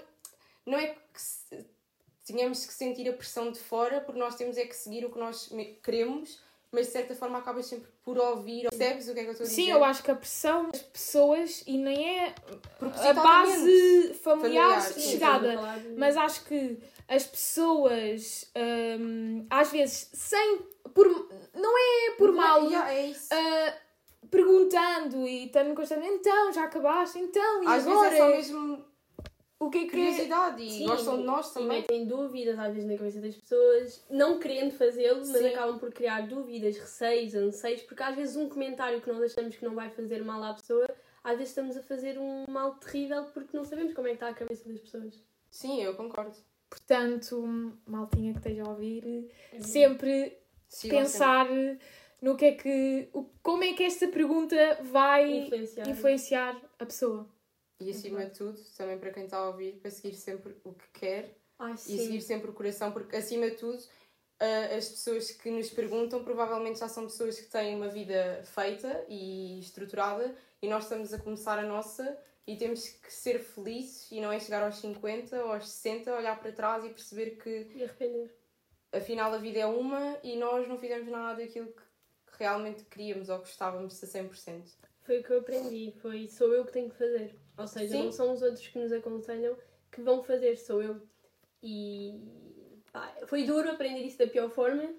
não 0.66 0.80
é 0.80 0.88
que 0.88 1.22
se- 1.22 1.66
tenhamos 2.26 2.66
que 2.66 2.74
sentir 2.74 3.08
a 3.10 3.14
pressão 3.14 3.52
de 3.52 3.60
fora, 3.60 4.02
porque 4.02 4.20
nós 4.20 4.36
temos 4.36 4.58
é 4.58 4.66
que 4.66 4.76
seguir 4.76 5.06
o 5.06 5.12
que 5.12 5.20
nós 5.20 5.52
queremos, 5.84 6.42
mas 6.74 6.88
de 6.88 6.92
certa 6.92 7.16
forma 7.16 7.38
acabas 7.38 7.66
sempre 7.68 7.90
por 8.04 8.18
ouvir. 8.18 8.68
Percebes 8.70 9.08
o 9.08 9.14
que 9.14 9.20
é 9.20 9.24
que 9.24 9.30
eu 9.30 9.32
estou 9.34 9.46
a 9.46 9.48
dizer? 9.48 9.62
Sim, 9.62 9.70
eu 9.72 9.84
acho 9.84 10.04
que 10.04 10.12
a 10.12 10.16
pressão 10.16 10.70
das 10.70 10.82
pessoas, 10.82 11.64
e 11.68 11.78
nem 11.78 12.20
é 12.20 12.36
a 12.82 13.14
base 13.14 14.14
familiar, 14.24 14.82
Familiar, 14.82 14.82
sim. 14.82 15.00
chegada. 15.02 15.56
De- 15.78 15.96
Mas 15.98 16.18
acho 16.18 16.44
que 16.46 16.80
as 17.08 17.24
pessoas, 17.26 18.52
hum, 19.00 19.46
às 19.50 19.72
vezes, 19.72 20.10
sem. 20.14 20.60
Por, 20.94 21.08
não 21.56 21.78
é 21.78 22.12
por 22.18 22.32
mal, 22.34 22.64
Yeah, 22.66 22.92
é 22.94 23.06
isso. 23.08 23.28
ah, 23.32 23.74
perguntando 24.30 25.28
e 25.28 25.46
estando 25.46 25.76
constantemente, 25.76 26.16
então, 26.20 26.52
já 26.52 26.64
acabaste, 26.66 27.20
então, 27.20 27.64
e 27.64 27.68
Às 27.68 27.88
agora? 27.88 28.10
vezes 28.10 28.14
é 28.14 28.18
só 28.18 28.30
mesmo 28.30 28.86
O 29.66 29.70
que 29.70 29.78
é 29.80 29.82
que 29.82 29.88
é? 29.88 29.90
curiosidade 29.92 30.64
e 30.64 30.70
Sim, 30.70 30.86
gostam 30.86 31.18
de 31.18 31.24
nós 31.24 31.50
E 31.50 31.54
também. 31.54 31.68
metem 31.82 32.06
dúvidas 32.06 32.60
às 32.60 32.74
vezes 32.74 32.90
na 32.90 32.98
cabeça 32.98 33.20
das 33.22 33.36
pessoas, 33.36 34.06
não 34.10 34.40
querendo 34.40 34.72
fazê-lo, 34.72 35.20
mas 35.20 35.38
Sim. 35.38 35.48
acabam 35.48 35.80
por 35.80 35.92
criar 35.92 36.28
dúvidas, 36.28 36.78
receios, 36.78 37.34
anseios, 37.36 37.82
porque 37.84 38.04
às 38.04 38.16
vezes 38.16 38.36
um 38.36 38.50
comentário 38.50 39.02
que 39.02 39.10
nós 39.12 39.22
achamos 39.22 39.56
que 39.56 39.64
não 39.66 39.76
vai 39.76 39.90
fazer 39.90 40.24
mal 40.24 40.44
à 40.44 40.54
pessoa, 40.54 40.88
às 41.24 41.34
vezes 41.38 41.50
estamos 41.50 41.78
a 41.78 41.82
fazer 41.84 42.18
um 42.20 42.46
mal 42.50 42.76
terrível 42.76 43.24
porque 43.34 43.56
não 43.56 43.64
sabemos 43.64 43.94
como 43.94 44.08
é 44.08 44.12
que 44.12 44.16
está 44.18 44.30
a 44.30 44.34
cabeça 44.34 44.68
das 44.68 44.80
pessoas. 44.80 45.24
Sim, 45.50 45.82
eu 45.84 45.96
concordo. 45.96 46.36
Portanto, 46.70 47.44
maltinha 47.86 48.32
que 48.34 48.40
esteja 48.40 48.64
a 48.64 48.70
ouvir, 48.70 49.30
sempre 49.60 50.38
Sigam 50.68 50.98
pensar 51.00 51.48
no 52.22 52.36
que 52.36 52.46
é 52.46 52.52
que. 52.54 53.08
o- 53.14 53.26
como 53.44 53.64
é 53.64 53.74
que 53.74 53.84
esta 53.84 54.08
pergunta 54.08 54.80
vai 54.82 55.32
Influenciar. 55.46 55.88
influenciar 55.90 56.62
a 56.80 56.86
pessoa. 56.86 57.28
E 57.88 57.92
acima 57.92 58.26
de 58.26 58.32
tudo, 58.38 58.60
também 58.78 58.98
para 58.98 59.12
quem 59.12 59.26
está 59.26 59.38
a 59.38 59.48
ouvir, 59.48 59.74
para 59.74 59.92
seguir 59.92 60.16
sempre 60.16 60.56
o 60.64 60.74
que 60.74 60.88
quer 60.94 61.36
Ai, 61.60 61.74
e 61.74 61.78
seguir 61.78 62.22
sempre 62.22 62.50
o 62.50 62.54
coração, 62.54 62.92
porque 62.92 63.16
acima 63.16 63.50
de 63.50 63.58
tudo, 63.58 63.82
as 64.76 64.90
pessoas 64.90 65.32
que 65.32 65.50
nos 65.50 65.70
perguntam 65.70 66.24
provavelmente 66.24 66.80
já 66.80 66.90
são 66.90 67.06
pessoas 67.06 67.40
que 67.40 67.50
têm 67.50 67.76
uma 67.76 67.88
vida 67.88 68.42
feita 68.44 69.06
e 69.08 69.60
estruturada 69.60 70.36
e 70.62 70.68
nós 70.68 70.84
estamos 70.84 71.14
a 71.14 71.20
começar 71.20 71.58
a 71.60 71.64
nossa 71.64 72.18
e 72.46 72.58
temos 72.58 72.88
que 72.90 73.14
ser 73.14 73.40
felizes 73.40 74.12
e 74.12 74.20
não 74.20 74.32
é 74.32 74.40
chegar 74.40 74.64
aos 74.64 74.78
50 74.78 75.44
ou 75.44 75.54
aos 75.54 75.70
60, 75.70 76.14
olhar 76.14 76.38
para 76.40 76.52
trás 76.52 76.84
e 76.84 76.90
perceber 76.90 77.38
que 77.38 77.72
E 77.74 77.84
arrepender. 77.84 78.36
afinal 78.92 79.34
a 79.34 79.38
vida 79.38 79.60
é 79.60 79.66
uma 79.66 80.18
e 80.24 80.36
nós 80.36 80.68
não 80.68 80.78
fizemos 80.78 81.08
nada 81.10 81.42
daquilo 81.42 81.68
que 81.68 81.84
realmente 82.38 82.84
queríamos 82.86 83.30
ou 83.30 83.40
gostávamos 83.40 84.04
a 84.04 84.08
100%. 84.08 84.76
Foi 85.04 85.20
o 85.20 85.24
que 85.24 85.32
eu 85.32 85.40
aprendi, 85.40 85.94
foi 86.02 86.28
sou 86.28 86.54
eu 86.54 86.66
que 86.66 86.74
tenho 86.74 86.90
que 86.90 86.98
fazer. 86.98 87.43
Ou 87.58 87.68
seja, 87.68 87.94
Sim. 87.98 88.04
não 88.06 88.12
são 88.12 88.34
os 88.34 88.42
outros 88.42 88.68
que 88.68 88.80
nos 88.80 88.92
aconselham 88.92 89.56
que 89.92 90.02
vão 90.02 90.24
fazer, 90.24 90.58
sou 90.58 90.82
eu. 90.82 91.02
E 91.62 92.20
pá, 92.92 93.14
foi 93.28 93.44
duro 93.46 93.70
aprender 93.72 94.02
isso 94.02 94.18
da 94.18 94.28
pior 94.28 94.50
forma, 94.50 94.90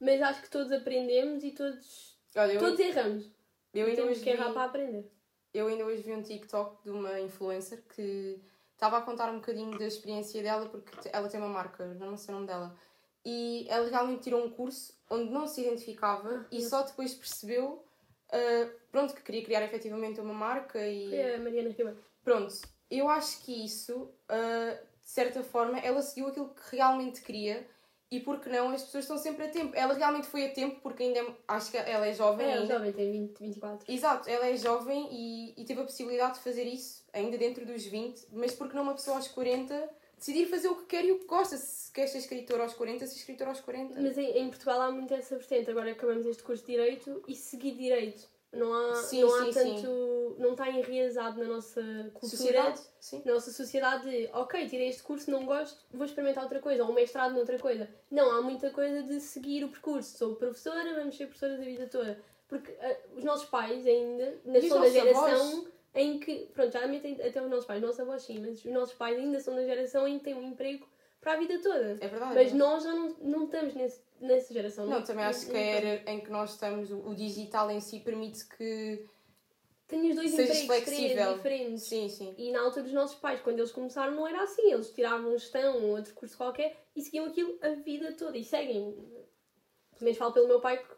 mas 0.00 0.20
acho 0.20 0.42
que 0.42 0.50
todos 0.50 0.72
aprendemos 0.72 1.42
e 1.44 1.52
todos, 1.52 2.18
Olha, 2.36 2.52
eu, 2.52 2.58
todos 2.60 2.78
erramos. 2.80 3.30
eu 3.72 3.84
ainda 3.86 3.96
temos 3.96 4.10
hoje 4.12 4.20
que 4.24 4.30
vi- 4.32 4.36
errar 4.36 4.52
para 4.52 4.64
aprender. 4.64 5.10
Eu 5.54 5.66
ainda 5.66 5.84
hoje 5.84 6.02
vi 6.02 6.12
um 6.12 6.22
TikTok 6.22 6.82
de 6.84 6.90
uma 6.90 7.20
influencer 7.20 7.82
que 7.94 8.40
estava 8.74 8.98
a 8.98 9.02
contar 9.02 9.30
um 9.30 9.36
bocadinho 9.36 9.76
da 9.78 9.84
experiência 9.86 10.42
dela, 10.42 10.68
porque 10.68 11.08
ela 11.12 11.28
tem 11.28 11.40
uma 11.40 11.48
marca, 11.48 11.86
não 11.94 12.16
sei 12.16 12.32
o 12.32 12.36
nome 12.36 12.46
dela, 12.46 12.76
e 13.24 13.66
ela 13.68 13.88
realmente 13.88 14.22
tirou 14.22 14.44
um 14.44 14.50
curso 14.50 14.94
onde 15.10 15.30
não 15.30 15.46
se 15.46 15.60
identificava 15.60 16.46
e 16.50 16.62
só 16.62 16.82
depois 16.82 17.14
percebeu, 17.14 17.84
ah, 18.32 18.68
pronto, 18.90 19.14
que 19.14 19.22
queria 19.22 19.44
criar 19.44 19.62
efetivamente 19.62 20.20
uma 20.20 20.34
marca 20.34 20.78
e... 20.86 21.34
A 21.34 21.38
Mariana 21.38 21.68
Ribeiro. 21.70 21.98
Pronto, 22.24 22.54
eu 22.90 23.08
acho 23.08 23.42
que 23.42 23.64
isso, 23.64 24.10
ah, 24.28 24.78
de 25.02 25.10
certa 25.10 25.42
forma, 25.42 25.78
ela 25.80 26.02
seguiu 26.02 26.28
aquilo 26.28 26.48
que 26.50 26.76
realmente 26.76 27.20
queria 27.22 27.66
e 28.12 28.18
porque 28.18 28.48
não, 28.50 28.70
as 28.70 28.82
pessoas 28.82 29.04
estão 29.04 29.16
sempre 29.16 29.44
a 29.44 29.48
tempo. 29.48 29.72
Ela 29.76 29.94
realmente 29.94 30.26
foi 30.26 30.46
a 30.46 30.52
tempo 30.52 30.80
porque 30.82 31.04
ainda 31.04 31.20
é- 31.20 31.34
acho 31.46 31.70
que 31.70 31.76
ela 31.76 32.06
é 32.06 32.12
jovem 32.12 32.44
É, 32.46 32.56
o 32.56 32.60
ainda. 32.62 32.74
jovem 32.74 32.92
tem 32.92 33.12
20, 33.12 33.38
24. 33.38 33.92
Exato, 33.92 34.28
ela 34.28 34.46
é 34.48 34.56
jovem 34.56 35.08
e, 35.12 35.54
e 35.60 35.64
teve 35.64 35.80
a 35.80 35.84
possibilidade 35.84 36.34
de 36.34 36.40
fazer 36.40 36.64
isso 36.64 37.04
ainda 37.12 37.38
dentro 37.38 37.64
dos 37.64 37.84
20, 37.84 38.26
mas 38.32 38.52
porque 38.52 38.74
não 38.74 38.82
uma 38.82 38.94
pessoa 38.94 39.16
aos 39.16 39.28
40 39.28 39.88
decidir 40.20 40.46
fazer 40.46 40.68
o 40.68 40.76
que 40.76 40.84
quer 40.84 41.04
e 41.04 41.12
o 41.12 41.18
que 41.18 41.26
gosta. 41.26 41.56
Se 41.56 41.90
quer 41.90 42.06
ser 42.06 42.18
escritor 42.18 42.60
aos 42.60 42.74
40, 42.74 43.06
ser 43.06 43.16
escritor 43.16 43.48
aos 43.48 43.60
40. 43.60 44.00
Mas 44.00 44.16
em, 44.16 44.38
em 44.38 44.48
Portugal 44.48 44.82
há 44.82 44.90
muito 44.92 45.12
essa 45.12 45.36
vertente. 45.36 45.70
Agora 45.70 45.90
acabamos 45.90 46.26
este 46.26 46.42
curso 46.42 46.64
de 46.64 46.72
Direito 46.72 47.22
e 47.26 47.34
seguir 47.34 47.74
Direito. 47.74 48.28
Não 48.52 48.72
há, 48.72 48.96
Sim, 48.96 49.22
não 49.22 49.34
há 49.34 49.44
sim, 49.44 49.52
tanto. 49.52 50.36
Não 50.38 50.52
está 50.52 50.68
enraizado 50.68 51.38
na 51.38 51.46
nossa 51.46 51.80
cultura. 52.12 52.36
Sociedade? 52.36 52.80
Sim. 52.98 53.22
na 53.24 53.34
nossa 53.34 53.52
sociedade 53.52 54.10
de, 54.10 54.28
ok, 54.32 54.68
tirei 54.68 54.88
este 54.88 55.02
curso, 55.02 55.30
não 55.30 55.46
gosto, 55.46 55.80
vou 55.92 56.04
experimentar 56.04 56.44
outra 56.44 56.60
coisa, 56.60 56.82
ou 56.82 56.90
um 56.90 56.92
mestrado 56.92 57.32
noutra 57.32 57.58
coisa. 57.58 57.88
Não, 58.10 58.30
há 58.32 58.42
muita 58.42 58.70
coisa 58.70 59.02
de 59.02 59.20
seguir 59.20 59.64
o 59.64 59.68
percurso. 59.68 60.18
Sou 60.18 60.34
professora, 60.34 60.94
vamos 60.94 61.16
ser 61.16 61.26
professora 61.26 61.56
da 61.56 61.64
vida 61.64 61.86
toda. 61.86 62.20
Porque 62.48 62.76
ah, 62.80 62.96
os 63.16 63.22
nossos 63.22 63.48
pais 63.48 63.86
ainda, 63.86 64.40
na 64.44 64.58
nossos 64.58 64.92
geração 64.92 65.24
avós? 65.24 65.64
Em 65.94 66.20
que, 66.20 66.48
pronto, 66.52 66.72
já 66.72 66.80
admitem 66.80 67.14
até 67.20 67.42
os 67.42 67.50
nossos 67.50 67.66
pais, 67.66 67.82
nossos 67.82 68.00
avós 68.00 68.22
sim, 68.22 68.40
mas 68.40 68.64
os 68.64 68.72
nossos 68.72 68.94
pais 68.94 69.18
ainda 69.18 69.40
são 69.40 69.54
da 69.54 69.64
geração 69.64 70.06
em 70.06 70.18
que 70.18 70.24
têm 70.24 70.34
um 70.34 70.48
emprego 70.48 70.86
para 71.20 71.34
a 71.34 71.36
vida 71.36 71.60
toda. 71.60 71.98
É 72.00 72.08
verdade. 72.08 72.34
Mas 72.34 72.52
nós 72.52 72.84
já 72.84 72.92
não, 72.94 73.16
não 73.20 73.44
estamos 73.44 73.74
nesse, 73.74 74.00
nessa 74.20 74.52
geração. 74.52 74.86
Não, 74.86 75.02
também 75.02 75.24
acho 75.24 75.46
que 75.46 75.52
não 75.52 75.58
a 75.58 75.62
estamos. 75.62 75.84
era 75.84 76.10
em 76.10 76.20
que 76.20 76.30
nós 76.30 76.50
estamos, 76.50 76.90
o, 76.90 77.14
digital 77.14 77.70
em 77.70 77.80
si 77.80 78.00
permite 78.00 78.46
que 78.46 79.04
tenhas 79.86 80.16
dois 80.16 80.32
empregos 80.32 80.62
flexível. 80.62 81.34
diferentes. 81.34 81.82
Sim, 81.82 82.08
sim. 82.08 82.34
E 82.38 82.52
na 82.52 82.60
altura 82.62 82.84
dos 82.84 82.92
nossos 82.92 83.18
pais, 83.18 83.40
quando 83.40 83.58
eles 83.58 83.72
começaram, 83.72 84.14
não 84.14 84.26
era 84.26 84.42
assim. 84.42 84.72
Eles 84.72 84.90
tiravam 84.92 85.36
gestão 85.36 85.82
ou 85.82 85.96
outro 85.96 86.14
curso 86.14 86.36
qualquer 86.36 86.76
e 86.94 87.02
seguiam 87.02 87.26
aquilo 87.26 87.58
a 87.60 87.70
vida 87.70 88.12
toda. 88.12 88.38
E 88.38 88.44
seguem. 88.44 88.92
Pelo 88.92 90.04
menos 90.04 90.18
falo 90.18 90.32
pelo 90.32 90.48
meu 90.48 90.60
pai 90.60 90.78
que 90.78 90.94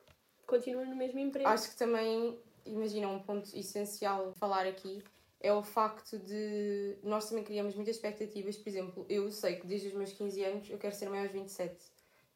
continua 0.46 0.84
no 0.84 0.94
mesmo 0.94 1.18
emprego. 1.18 1.49
Acho 1.49 1.70
que 1.70 1.76
também, 1.76 2.38
imagina, 2.66 3.09
um 3.09 3.23
ponto 3.23 3.49
essencial 3.57 4.33
de 4.33 4.38
falar 4.38 4.66
aqui 4.66 5.02
é 5.40 5.52
o 5.52 5.62
facto 5.62 6.19
de 6.19 6.97
nós 7.02 7.28
também 7.28 7.45
criamos 7.45 7.75
muitas 7.75 7.97
expectativas. 7.97 8.57
Por 8.57 8.69
exemplo, 8.69 9.07
eu 9.09 9.31
sei 9.31 9.57
que 9.57 9.66
desde 9.66 9.88
os 9.88 9.95
meus 9.95 10.12
15 10.12 10.45
anos 10.45 10.71
eu 10.71 10.78
quero 10.78 10.95
ser 10.95 11.09
mãe 11.09 11.21
aos 11.21 11.33
27. 11.33 11.76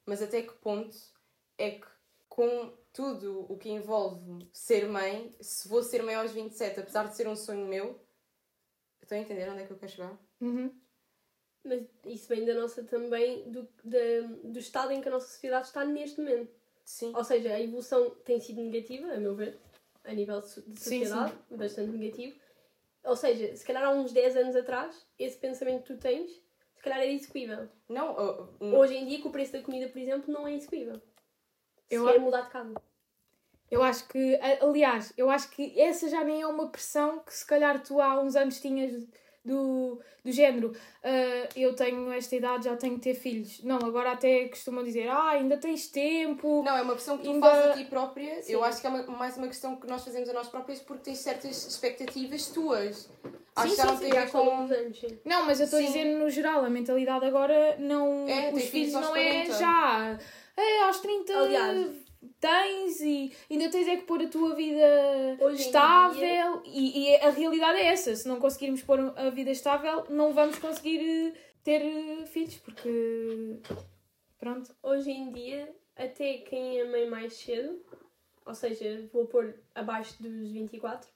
Mas 0.04 0.20
até 0.22 0.42
que 0.42 0.52
ponto 0.54 0.96
é 1.58 1.72
que, 1.72 1.86
com 2.28 2.72
tudo 2.92 3.46
o 3.48 3.56
que 3.56 3.68
envolve 3.70 4.48
ser 4.52 4.88
mãe, 4.88 5.34
se 5.40 5.68
vou 5.68 5.82
ser 5.82 6.02
mãe 6.02 6.14
aos 6.14 6.32
27, 6.32 6.80
apesar 6.80 7.08
de 7.08 7.16
ser 7.16 7.28
um 7.28 7.36
sonho 7.36 7.66
meu, 7.66 7.98
estão 9.02 9.16
a 9.18 9.20
entender 9.20 9.48
onde 9.48 9.62
é 9.62 9.66
que 9.66 9.72
eu 9.72 9.78
quero 9.78 9.92
chegar? 9.92 10.18
Uhum. 10.40 10.72
Mas 11.64 11.82
isso 12.06 12.28
vem 12.28 12.44
da 12.44 12.54
nossa 12.54 12.84
também, 12.84 13.50
do, 13.50 13.68
da- 13.82 14.26
do 14.44 14.58
estado 14.58 14.92
em 14.92 15.00
que 15.00 15.08
a 15.08 15.10
nossa 15.12 15.26
sociedade 15.28 15.66
está 15.66 15.84
neste 15.84 16.20
momento. 16.20 16.52
Sim. 16.84 17.12
Ou 17.14 17.24
seja, 17.24 17.52
a 17.52 17.60
evolução 17.60 18.10
tem 18.24 18.38
sido 18.40 18.60
negativa, 18.62 19.12
a 19.12 19.16
meu 19.18 19.34
ver, 19.34 19.58
a 20.06 20.12
nível 20.12 20.40
de 20.40 20.48
so- 20.48 20.62
de 20.62 20.80
Sim, 20.80 21.04
sociedade, 21.04 21.34
bastante 21.50 21.90
negativo. 21.96 22.36
Ou 23.04 23.16
seja, 23.16 23.54
se 23.56 23.64
calhar 23.64 23.84
há 23.84 23.90
uns 23.90 24.12
10 24.12 24.36
anos 24.36 24.56
atrás, 24.56 25.06
esse 25.18 25.36
pensamento 25.38 25.82
que 25.84 25.94
tu 25.94 25.98
tens, 26.00 26.30
se 26.30 26.82
calhar 26.82 26.98
era 27.00 27.10
execuível. 27.12 27.68
Não, 27.88 28.48
oh, 28.60 28.64
Hoje 28.78 28.94
em 28.96 29.06
dia, 29.06 29.20
com 29.22 29.28
o 29.28 29.32
preço 29.32 29.52
da 29.52 29.62
comida, 29.62 29.88
por 29.88 29.98
exemplo, 29.98 30.32
não 30.32 30.46
é 30.46 30.54
execuível. 30.54 30.96
Se 31.88 31.94
Eu 31.94 32.04
quer 32.06 32.16
a- 32.16 32.20
mudar 32.20 32.40
de 32.42 32.50
casa. 32.50 32.74
Eu 33.70 33.82
acho 33.82 34.06
que, 34.08 34.36
aliás, 34.60 35.12
eu 35.16 35.28
acho 35.28 35.50
que 35.50 35.78
essa 35.80 36.08
já 36.08 36.22
nem 36.22 36.40
é 36.42 36.46
uma 36.46 36.68
pressão 36.68 37.18
que 37.20 37.34
se 37.34 37.44
calhar 37.44 37.82
tu 37.82 38.00
há 38.00 38.20
uns 38.20 38.36
anos 38.36 38.60
tinhas 38.60 39.06
do, 39.46 39.98
do 40.24 40.32
género. 40.32 40.72
"Ah, 41.02 41.48
eu 41.56 41.74
tenho 41.74 42.10
esta 42.12 42.34
idade, 42.36 42.64
já 42.66 42.76
tenho 42.76 42.94
que 42.94 43.00
ter 43.00 43.14
filhos. 43.14 43.62
Não, 43.62 43.76
agora 43.78 44.12
até 44.12 44.46
costumam 44.48 44.82
dizer, 44.84 45.08
ah, 45.08 45.30
ainda 45.30 45.56
tens 45.56 45.86
tempo. 45.88 46.62
Não, 46.64 46.76
é 46.76 46.82
uma 46.82 46.94
pressão 46.94 47.16
que 47.16 47.24
tu 47.24 47.30
Ainda- 47.32 47.48
fazes 47.48 47.70
a 47.70 47.74
ti 47.74 47.84
própria. 47.84 48.42
Sim. 48.42 48.52
Eu 48.52 48.64
acho 48.64 48.80
que 48.80 48.86
é 48.86 48.90
uma- 48.90 49.02
mais 49.06 49.36
uma 49.36 49.46
questão 49.46 49.76
que 49.76 49.86
nós 49.86 50.04
fazemos 50.04 50.28
a 50.28 50.32
nós 50.32 50.48
próprias 50.48 50.80
porque 50.80 51.04
tens 51.04 51.18
certas 51.18 51.66
expectativas 51.66 52.46
tuas. 52.48 53.08
Acho 53.54 53.70
que 53.70 53.76
já 53.76 53.86
não 53.86 53.96
tem 53.96 54.12
a 54.12 54.24
ver 54.26 54.30
com. 54.30 54.68
sim. 54.68 55.18
Não, 55.24 55.46
mas 55.46 55.60
eu 55.60 55.64
estou 55.64 55.78
a 55.78 55.82
Sim. 55.82 55.88
dizer 55.88 56.04
no 56.18 56.28
geral, 56.28 56.64
a 56.64 56.68
mentalidade 56.68 57.24
agora 57.24 57.76
não. 57.78 58.28
É, 58.28 58.48
os 58.52 58.64
filhos 58.64 58.70
filhos 58.70 58.92
não 58.92 59.16
é 59.16 59.24
40. 59.44 59.52
já. 59.58 60.18
É, 60.58 60.82
aos 60.84 61.00
30 61.00 61.32
Aliás. 61.38 62.05
Tens 62.40 63.00
e 63.00 63.32
ainda 63.50 63.70
tens 63.70 63.88
é 63.88 63.96
que 63.96 64.04
pôr 64.04 64.22
a 64.22 64.28
tua 64.28 64.54
vida 64.54 65.36
Hoje 65.40 65.62
estável 65.62 66.62
e, 66.64 67.04
e 67.04 67.16
a 67.16 67.30
realidade 67.30 67.78
é 67.78 67.86
essa. 67.86 68.14
Se 68.14 68.26
não 68.28 68.38
conseguirmos 68.38 68.82
pôr 68.82 69.00
a 69.16 69.30
vida 69.30 69.50
estável, 69.50 70.04
não 70.08 70.32
vamos 70.32 70.58
conseguir 70.58 71.00
eh, 71.00 71.32
ter 71.62 71.82
eh, 71.82 72.26
filhos 72.26 72.56
porque. 72.56 73.60
Pronto. 74.38 74.74
Hoje 74.82 75.10
em 75.10 75.32
dia, 75.32 75.74
até 75.96 76.38
quem 76.38 76.78
é 76.78 76.84
mãe 76.84 77.08
mais 77.08 77.34
cedo, 77.34 77.80
ou 78.44 78.54
seja, 78.54 79.08
vou 79.12 79.26
pôr 79.26 79.54
abaixo 79.74 80.22
dos 80.22 80.50
24, 80.50 81.08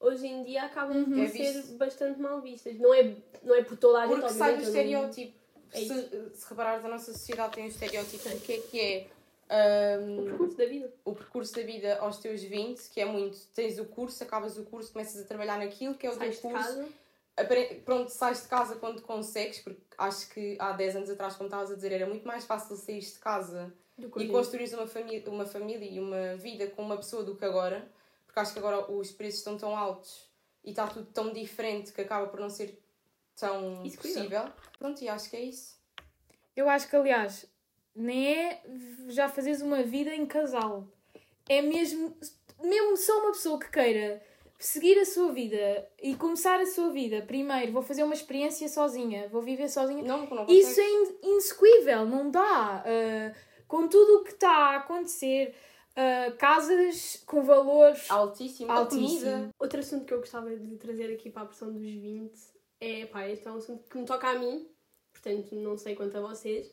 hoje 0.00 0.26
em 0.26 0.42
dia 0.44 0.64
acabam 0.64 1.04
por 1.04 1.18
É 1.18 1.28
ser 1.28 1.62
bastante 1.76 2.20
mal 2.20 2.40
vistas. 2.40 2.78
Não 2.78 2.92
é, 2.92 3.16
não 3.42 3.54
é 3.54 3.62
por 3.62 3.76
toda 3.76 4.02
a 4.02 4.06
gente, 4.06 4.20
Porque 4.20 4.34
sai 4.34 4.56
do 4.56 4.62
estereótipo. 4.62 5.44
É 5.72 5.78
se, 5.78 6.30
se 6.34 6.48
reparares, 6.48 6.84
a 6.84 6.88
nossa 6.88 7.12
sociedade 7.12 7.54
tem 7.54 7.64
um 7.64 7.68
estereótipo 7.68 8.28
do 8.28 8.40
que 8.40 8.52
é 8.52 8.58
que 8.58 8.80
é 8.80 9.06
O 9.54 10.00
hum, 10.02 10.24
percurso 10.24 10.56
da 10.56 10.66
vida. 10.66 10.92
o 11.04 11.14
percurso 11.14 11.54
da 11.54 11.62
vida 11.62 11.98
aos 11.98 12.18
teus 12.18 12.42
20, 12.42 12.88
que 12.90 13.00
é 13.00 13.04
muito. 13.04 13.38
Tens 13.54 13.78
o 13.78 13.84
curso, 13.84 14.22
acabas 14.24 14.58
o 14.58 14.64
curso, 14.64 14.92
começas 14.92 15.20
a 15.22 15.24
trabalhar 15.26 15.58
naquilo 15.58 15.94
que 15.94 16.06
é 16.06 16.10
o 16.10 16.14
Sais 16.14 16.36
de 16.36 16.40
teu 16.42 16.50
curso. 16.50 16.66
casa. 16.66 16.88
Apare- 17.36 17.82
Pronto, 17.84 18.10
sais 18.10 18.42
de 18.42 18.48
casa 18.48 18.76
quando 18.76 19.02
consegues, 19.02 19.58
porque 19.58 19.80
acho 19.98 20.28
que 20.30 20.56
há 20.60 20.72
10 20.72 20.94
anos 20.96 21.10
atrás, 21.10 21.34
como 21.36 21.48
estavas 21.48 21.70
a 21.72 21.74
dizer, 21.74 21.92
era 21.92 22.06
muito 22.06 22.26
mais 22.26 22.44
fácil 22.44 22.76
sair 22.76 23.00
de 23.00 23.18
casa 23.18 23.72
e 24.16 24.28
construir 24.28 24.72
uma 24.74 24.86
família, 24.86 25.28
uma 25.30 25.44
família 25.44 25.88
e 25.88 25.98
uma 25.98 26.36
vida 26.36 26.68
com 26.68 26.82
uma 26.82 26.96
pessoa 26.96 27.24
do 27.24 27.36
que 27.36 27.44
agora, 27.44 27.90
porque 28.26 28.38
acho 28.38 28.52
que 28.52 28.58
agora 28.60 28.90
os 28.90 29.10
preços 29.10 29.40
estão 29.40 29.56
tão 29.56 29.76
altos 29.76 30.28
e 30.62 30.70
está 30.70 30.86
tudo 30.86 31.06
tão 31.12 31.32
diferente 31.32 31.92
que 31.92 32.00
acaba 32.00 32.28
por 32.28 32.38
não 32.38 32.48
ser 32.48 32.80
tão 33.36 33.84
Execuível. 33.84 34.22
possível. 34.22 34.52
Pronto, 34.78 35.02
e 35.02 35.08
acho 35.08 35.28
que 35.28 35.36
é 35.36 35.40
isso. 35.42 35.76
Eu 36.56 36.68
acho 36.68 36.88
que, 36.88 36.94
aliás, 36.94 37.46
nem 37.94 38.34
é 38.34 38.62
já 39.08 39.28
fazeres 39.28 39.60
uma 39.62 39.82
vida 39.82 40.14
em 40.14 40.26
casal. 40.26 40.86
É 41.48 41.60
mesmo, 41.62 42.16
mesmo 42.62 42.96
só 42.96 43.18
uma 43.20 43.32
pessoa 43.32 43.58
que 43.58 43.70
queira 43.70 44.22
seguir 44.58 44.98
a 44.98 45.04
sua 45.04 45.30
vida 45.32 45.86
e 46.02 46.14
começar 46.14 46.58
a 46.60 46.66
sua 46.66 46.90
vida. 46.90 47.22
Primeiro, 47.22 47.72
vou 47.72 47.82
fazer 47.82 48.02
uma 48.02 48.14
experiência 48.14 48.68
sozinha, 48.68 49.28
vou 49.28 49.42
viver 49.42 49.68
sozinha. 49.68 50.02
Não, 50.02 50.26
não 50.26 50.46
Isso 50.48 50.80
é 50.80 50.90
in- 50.90 51.16
não 52.06 52.30
dá. 52.30 52.82
Ah, 52.86 53.34
com 53.68 53.86
tudo 53.88 54.20
o 54.20 54.24
que 54.24 54.32
está 54.32 54.50
a 54.50 54.76
acontecer, 54.76 55.54
ah, 55.96 56.32
casas 56.38 57.22
com 57.26 57.42
valores. 57.42 58.10
altíssimo. 58.10 58.70
Altíssimo. 58.72 59.50
Outro 59.58 59.80
assunto 59.80 60.04
que 60.06 60.14
eu 60.14 60.18
gostava 60.18 60.54
de 60.56 60.76
trazer 60.76 61.12
aqui 61.12 61.30
para 61.30 61.42
a 61.42 61.46
pressão 61.46 61.72
dos 61.72 61.82
20 61.82 62.32
é, 62.80 63.06
pá, 63.06 63.28
este 63.28 63.46
é 63.46 63.50
um 63.50 63.56
assunto 63.56 63.88
que 63.88 63.96
me 63.98 64.04
toca 64.04 64.28
a 64.28 64.38
mim, 64.38 64.68
portanto 65.12 65.54
não 65.54 65.76
sei 65.76 65.94
quanto 65.94 66.16
a 66.18 66.20
vocês, 66.20 66.70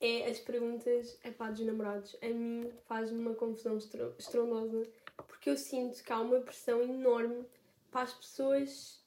é 0.00 0.28
as 0.30 0.38
perguntas 0.38 1.18
é 1.22 1.30
pá, 1.30 1.50
dos 1.50 1.60
namorados. 1.60 2.16
A 2.22 2.26
mim 2.28 2.70
faz-me 2.86 3.18
uma 3.20 3.34
confusão 3.34 3.76
estro- 3.76 4.14
estrondosa, 4.18 4.86
porque 5.26 5.50
eu 5.50 5.56
sinto 5.56 6.02
que 6.02 6.12
há 6.12 6.20
uma 6.20 6.40
pressão 6.40 6.82
enorme 6.82 7.44
para 7.90 8.02
as 8.02 8.14
pessoas 8.14 9.00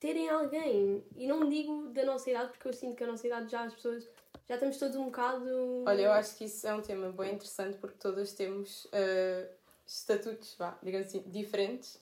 terem 0.00 0.28
alguém. 0.28 1.04
E 1.16 1.26
não 1.26 1.48
digo 1.48 1.88
da 1.90 2.04
nossa 2.04 2.30
idade, 2.30 2.50
porque 2.52 2.68
eu 2.68 2.72
sinto 2.72 2.96
que 2.96 3.04
a 3.04 3.06
nossa 3.06 3.26
idade 3.26 3.50
já 3.50 3.64
as 3.64 3.74
pessoas 3.74 4.08
já 4.48 4.54
estamos 4.54 4.78
todos 4.78 4.96
um 4.96 5.06
bocado. 5.06 5.84
Olha, 5.86 6.02
eu 6.02 6.12
acho 6.12 6.36
que 6.36 6.44
isso 6.44 6.66
é 6.66 6.74
um 6.74 6.80
tema 6.80 7.12
bem 7.12 7.34
interessante 7.34 7.76
porque 7.78 7.98
todas 7.98 8.32
temos 8.32 8.86
ah, 8.92 9.46
estatutos, 9.86 10.54
vá, 10.56 10.78
digamos 10.82 11.08
assim, 11.08 11.22
diferentes. 11.26 12.00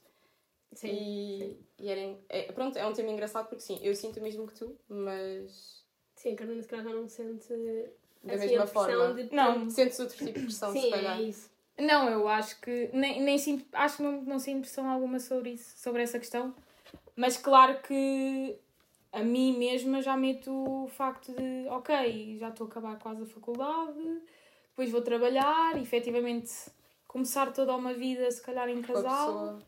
Sim. 0.73 0.89
E, 0.89 1.57
e 1.79 1.89
era, 1.89 2.19
é, 2.29 2.53
pronto, 2.53 2.77
é 2.77 2.87
um 2.87 2.93
tema 2.93 3.11
engraçado 3.11 3.49
porque 3.49 3.63
sim, 3.63 3.79
eu 3.83 3.95
sinto 3.95 4.19
o 4.19 4.23
mesmo 4.23 4.47
que 4.47 4.55
tu, 4.55 4.77
mas 4.89 5.85
Sim, 6.17 6.35
a 6.35 6.37
Carolina 6.37 6.63
se 6.63 6.69
calhar 6.69 6.85
já 6.85 6.93
não 6.95 7.09
sente 7.09 7.53
Da 8.27 8.35
assim, 8.35 8.47
mesma 8.47 8.67
forma. 8.67 9.15
de 9.15 9.35
Não. 9.35 9.71
sentes 9.71 9.99
outro 9.99 10.17
tipo 10.17 10.39
de 10.39 10.45
pressão, 10.47 10.73
se 10.73 10.81
Sim, 10.81 10.91
calhar. 10.91 11.19
é 11.19 11.23
isso. 11.23 11.51
Não, 11.79 12.09
eu 12.09 12.27
acho 12.27 12.61
que 12.61 12.91
nem, 12.93 13.21
nem 13.23 13.37
sinto, 13.39 13.67
acho 13.73 13.99
que 13.99 14.03
não, 14.03 14.23
não 14.23 14.39
sinto 14.39 14.63
pressão 14.63 14.89
alguma 14.89 15.21
sobre 15.21 15.51
isso, 15.51 15.77
sobre 15.79 16.03
essa 16.03 16.19
questão. 16.19 16.55
Mas 17.15 17.37
claro 17.37 17.79
que 17.83 18.57
a 19.13 19.23
mim 19.23 19.57
mesma 19.59 20.01
já 20.03 20.17
meto 20.17 20.51
o 20.53 20.89
facto 20.89 21.33
de, 21.33 21.69
ok, 21.69 22.39
já 22.39 22.49
estou 22.49 22.67
a 22.67 22.71
acabar 22.71 22.99
quase 22.99 23.23
a 23.23 23.27
faculdade, 23.27 24.21
depois 24.71 24.91
vou 24.91 25.03
trabalhar, 25.03 25.77
efetivamente 25.81 26.53
começar 27.07 27.53
toda 27.53 27.75
uma 27.75 27.95
vida, 27.95 28.31
se 28.31 28.43
calhar 28.43 28.69
em 28.69 28.83
com 28.83 28.93
a 28.93 29.03
casal. 29.03 29.59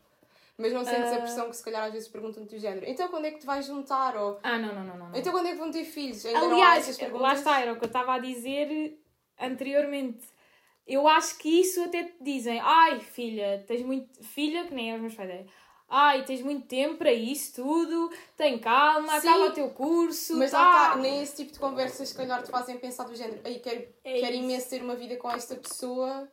Mas 0.61 0.73
não 0.73 0.83
sentes 0.83 1.11
a 1.13 1.15
Ah. 1.15 1.19
pressão 1.21 1.49
que 1.49 1.55
se 1.55 1.63
calhar 1.63 1.83
às 1.85 1.93
vezes 1.93 2.09
perguntam-te 2.09 2.53
do 2.53 2.59
género 2.59 2.85
então 2.85 3.07
quando 3.07 3.25
é 3.25 3.31
que 3.31 3.39
te 3.39 3.45
vais 3.45 3.65
juntar? 3.65 4.17
Ou 4.17 4.39
Ah, 4.43 4.59
não, 4.59 4.75
não, 4.75 4.83
não, 4.83 4.97
não. 4.97 5.15
então 5.15 5.31
quando 5.31 5.47
é 5.47 5.53
que 5.53 5.57
vão 5.57 5.71
ter 5.71 5.85
filhos? 5.85 6.25
Ainda 6.25 6.39
Aliás, 6.39 6.99
lá 7.13 7.33
está, 7.33 7.61
era 7.61 7.71
o 7.71 7.77
que 7.77 7.85
eu 7.85 7.87
estava 7.87 8.13
a 8.15 8.19
dizer 8.19 8.99
anteriormente. 9.39 10.27
Eu 10.85 11.07
acho 11.07 11.37
que 11.37 11.61
isso 11.61 11.83
até 11.83 12.03
te 12.03 12.15
dizem, 12.21 12.59
ai 12.59 12.99
filha, 12.99 13.63
tens 13.67 13.83
muito. 13.83 14.23
Filha, 14.23 14.65
que 14.65 14.73
nem 14.73 14.91
é 14.91 14.95
os 14.95 15.01
meus 15.01 15.13
pais, 15.15 15.29
é, 15.29 15.45
ai, 15.87 16.25
tens 16.25 16.41
muito 16.41 16.67
tempo 16.67 16.97
para 16.97 17.13
isso 17.13 17.61
tudo, 17.63 18.11
tem 18.35 18.57
calma, 18.59 19.19
Sim, 19.21 19.29
acaba 19.29 19.45
o 19.45 19.51
teu 19.53 19.69
curso. 19.69 20.35
Mas 20.37 20.51
tá. 20.51 20.59
lá 20.59 20.87
está, 20.87 20.95
nem 20.97 21.21
esse 21.21 21.35
tipo 21.37 21.53
de 21.53 21.59
conversas 21.59 22.09
se 22.09 22.15
calhar 22.15 22.41
te 22.43 22.49
fazem 22.51 22.77
pensar 22.77 23.03
do 23.03 23.15
género 23.15 23.39
Ei, 23.45 23.59
quero, 23.59 23.87
É 24.03 24.19
quero 24.19 24.35
imenso 24.35 24.69
ter 24.69 24.81
uma 24.81 24.95
vida 24.95 25.15
com 25.15 25.29
esta 25.31 25.55
pessoa. 25.55 26.27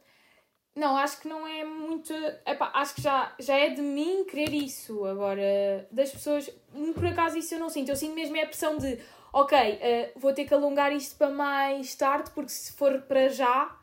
Não, 0.76 0.94
acho 0.94 1.18
que 1.22 1.26
não 1.26 1.46
é 1.48 1.64
muito. 1.64 2.12
Epá, 2.46 2.70
acho 2.74 2.94
que 2.96 3.00
já, 3.00 3.34
já 3.38 3.56
é 3.56 3.70
de 3.70 3.80
mim 3.80 4.24
querer 4.24 4.52
isso. 4.52 5.06
Agora, 5.06 5.88
das 5.90 6.10
pessoas, 6.10 6.50
hum, 6.74 6.92
por 6.92 7.06
acaso 7.06 7.38
isso 7.38 7.54
eu 7.54 7.58
não 7.58 7.70
sinto. 7.70 7.88
Eu 7.88 7.96
sinto 7.96 8.14
mesmo 8.14 8.36
é 8.36 8.42
a 8.42 8.46
pressão 8.46 8.76
de, 8.76 8.98
ok, 9.32 9.56
eh, 9.58 10.12
vou 10.16 10.34
ter 10.34 10.44
que 10.44 10.52
alongar 10.52 10.92
isto 10.92 11.16
para 11.16 11.30
mais 11.30 11.94
tarde, 11.94 12.30
porque 12.32 12.50
se 12.50 12.72
for 12.74 13.00
para 13.08 13.28
já, 13.30 13.74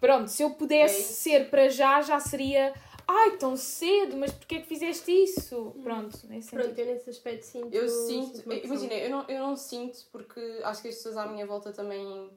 pronto, 0.00 0.28
se 0.28 0.42
eu 0.42 0.48
É 0.48 0.52
pudesse 0.54 1.00
isso. 1.00 1.12
ser 1.12 1.50
para 1.50 1.68
já, 1.68 2.00
já 2.00 2.18
seria, 2.18 2.72
ai, 3.06 3.36
tão 3.36 3.54
cedo, 3.54 4.16
mas 4.16 4.32
porquê 4.32 4.54
é 4.54 4.60
que 4.60 4.66
fizeste 4.66 5.10
isso? 5.12 5.76
Pronto, 5.82 6.18
nesse 6.26 6.48
sentido. 6.48 6.64
Pronto, 6.74 6.78
eu 6.78 6.86
nesse 6.86 7.10
aspecto 7.10 7.42
sinto. 7.44 7.74
Eu 7.74 7.86
sinto, 7.86 8.42
pressão. 8.44 8.64
imagina, 8.64 8.94
eu 8.94 9.10
não, 9.10 9.24
eu 9.28 9.40
não 9.40 9.56
sinto 9.56 9.98
porque 10.10 10.40
acho 10.64 10.80
que 10.80 10.88
as 10.88 10.94
pessoas 10.94 11.18
à 11.18 11.26
minha 11.26 11.46
volta 11.46 11.70
também 11.70 12.30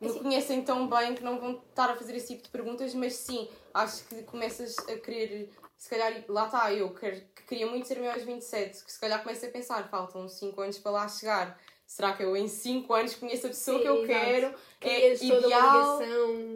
me 0.00 0.08
Assim- 0.08 0.18
conhecem 0.18 0.62
tão 0.62 0.88
bem 0.88 1.14
que 1.14 1.22
não 1.24 1.38
vão 1.38 1.52
estar 1.68 1.90
a 1.90 1.96
fazer 1.96 2.14
esse 2.16 2.28
tipo 2.28 2.42
de 2.44 2.48
perguntas, 2.50 2.94
mas 2.94 3.14
sim, 3.14 3.48
acho 3.72 4.04
que 4.08 4.22
começas 4.24 4.76
a 4.80 4.96
querer, 4.98 5.50
se 5.76 5.88
calhar, 5.88 6.24
lá 6.28 6.46
está, 6.46 6.72
eu 6.72 6.92
quero, 6.94 7.20
que 7.34 7.42
queria 7.44 7.66
muito 7.66 7.86
ser 7.86 7.98
meu 7.98 8.10
aos 8.10 8.22
27, 8.22 8.84
que 8.84 8.92
se 8.92 9.00
calhar 9.00 9.22
começo 9.22 9.44
a 9.46 9.48
pensar, 9.48 9.88
faltam 9.88 10.28
5 10.28 10.60
anos 10.60 10.78
para 10.78 10.92
lá 10.92 11.08
chegar 11.08 11.58
será 11.88 12.14
que 12.14 12.24
eu 12.24 12.36
em 12.36 12.48
5 12.48 12.92
anos 12.92 13.14
conheço 13.14 13.46
a 13.46 13.50
pessoa 13.50 13.76
Sim, 13.78 13.82
que 13.84 13.88
eu 13.88 14.04
exato. 14.04 14.08
quero? 14.24 14.46
É 14.46 14.54
Crias 14.80 15.20
toda 15.20 15.34
uma 15.34 15.46
ideal. 15.46 15.98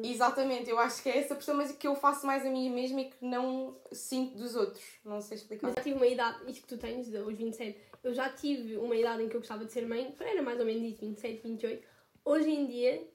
Exatamente, 0.02 0.68
eu 0.70 0.78
acho 0.78 1.02
que 1.02 1.08
é 1.08 1.18
essa 1.18 1.34
pessoa, 1.36 1.56
mas 1.56 1.70
que 1.72 1.86
eu 1.86 1.94
faço 1.94 2.26
mais 2.26 2.44
a 2.44 2.50
mim 2.50 2.68
mesma 2.68 3.00
e 3.02 3.04
que 3.10 3.24
não 3.24 3.76
sinto 3.92 4.36
dos 4.36 4.56
outros. 4.56 4.82
Não 5.04 5.20
sei 5.20 5.36
explicar. 5.36 5.68
Mas 5.68 5.76
já 5.76 5.82
tive 5.82 5.96
uma 5.96 6.06
idade, 6.06 6.38
isto 6.50 6.62
que 6.62 6.68
tu 6.68 6.78
tens, 6.78 7.08
de- 7.08 7.18
os 7.18 7.36
27, 7.36 7.78
eu 8.02 8.12
já 8.12 8.28
tive 8.30 8.76
uma 8.76 8.96
idade 8.96 9.22
em 9.22 9.28
que 9.28 9.36
eu 9.36 9.40
gostava 9.40 9.64
de 9.64 9.72
ser 9.72 9.86
mãe, 9.86 10.12
era 10.18 10.42
mais 10.42 10.58
ou 10.58 10.66
menos 10.66 10.82
isso, 10.82 11.00
27, 11.00 11.42
28. 11.44 11.86
Hoje 12.24 12.50
em 12.50 12.66
dia, 12.66 13.08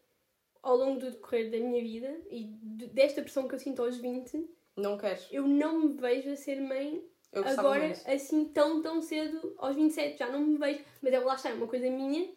ao 0.66 0.76
longo 0.76 1.00
do 1.00 1.12
decorrer 1.12 1.52
da 1.52 1.58
minha 1.60 1.82
vida 1.82 2.20
e 2.30 2.44
de- 2.46 2.88
desta 2.88 3.22
pressão 3.22 3.48
que 3.48 3.54
eu 3.56 3.60
sinto 3.60 3.82
aos 3.84 3.98
20, 3.98 4.50
Não 4.76 4.98
queres. 4.98 5.28
eu 5.32 5.48
não 5.48 5.80
me 5.80 5.94
vejo 5.94 6.32
a 6.32 6.36
ser 6.36 6.60
mãe 6.60 7.04
agora 7.32 7.80
mais. 7.88 8.06
assim 8.08 8.46
tão, 8.46 8.82
tão 8.82 9.02
cedo, 9.02 9.54
aos 9.60 9.76
27, 9.76 10.18
já 10.18 10.30
não 10.32 10.42
me 10.42 10.58
vejo. 10.58 10.84
Mas 11.02 11.14
é, 11.14 11.20
lá 11.20 11.36
está, 11.36 11.50
é 11.50 11.54
uma 11.54 11.68
coisa 11.68 11.90
minha 11.90 12.30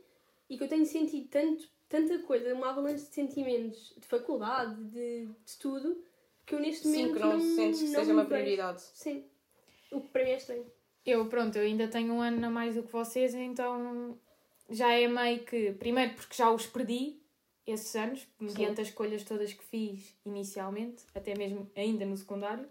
e 0.49 0.59
que 0.59 0.63
eu 0.63 0.69
tenho 0.69 0.85
sentido 0.85 1.27
tanto, 1.29 1.69
tanta 1.89 2.19
coisa, 2.21 2.55
uma 2.55 2.69
avalanche 2.71 3.05
de 3.07 3.15
sentimentos, 3.15 3.95
de 3.97 4.07
faculdade, 4.07 4.77
de, 4.85 5.27
de 5.27 5.59
tudo, 5.59 6.03
que 6.45 6.55
eu 6.55 6.61
neste 6.61 6.87
Sim, 6.87 7.07
momento 7.07 7.15
que 7.15 7.21
não, 7.21 7.41
sentes 7.41 7.81
que 7.81 7.89
não 7.89 8.01
seja 8.01 8.13
uma 8.13 8.25
vejo. 8.25 8.43
prioridade. 8.43 8.83
Sim. 8.95 9.25
O 9.91 10.01
que 10.03 10.09
para 10.09 10.25
mim 10.25 10.31
é 10.31 10.37
estranho. 10.37 10.67
Eu, 11.07 11.27
pronto, 11.29 11.57
eu 11.57 11.63
ainda 11.63 11.89
tenho 11.89 12.13
um 12.13 12.21
ano 12.21 12.47
a 12.47 12.51
mais 12.51 12.75
do 12.75 12.83
que 12.83 12.93
vocês, 12.93 13.35
então 13.35 14.19
já 14.69 14.93
é 14.93 15.09
meio 15.09 15.45
que. 15.45 15.73
Primeiro, 15.73 16.13
porque 16.15 16.35
já 16.37 16.51
os 16.51 16.67
perdi 16.67 17.17
esses 17.71 17.95
anos, 17.97 18.27
mediante 18.41 18.81
as 18.81 18.89
escolhas 18.89 19.23
todas 19.23 19.53
que 19.53 19.65
fiz 19.65 20.17
inicialmente, 20.25 21.05
até 21.15 21.37
mesmo 21.37 21.71
ainda 21.77 22.05
no 22.05 22.17
secundário. 22.17 22.67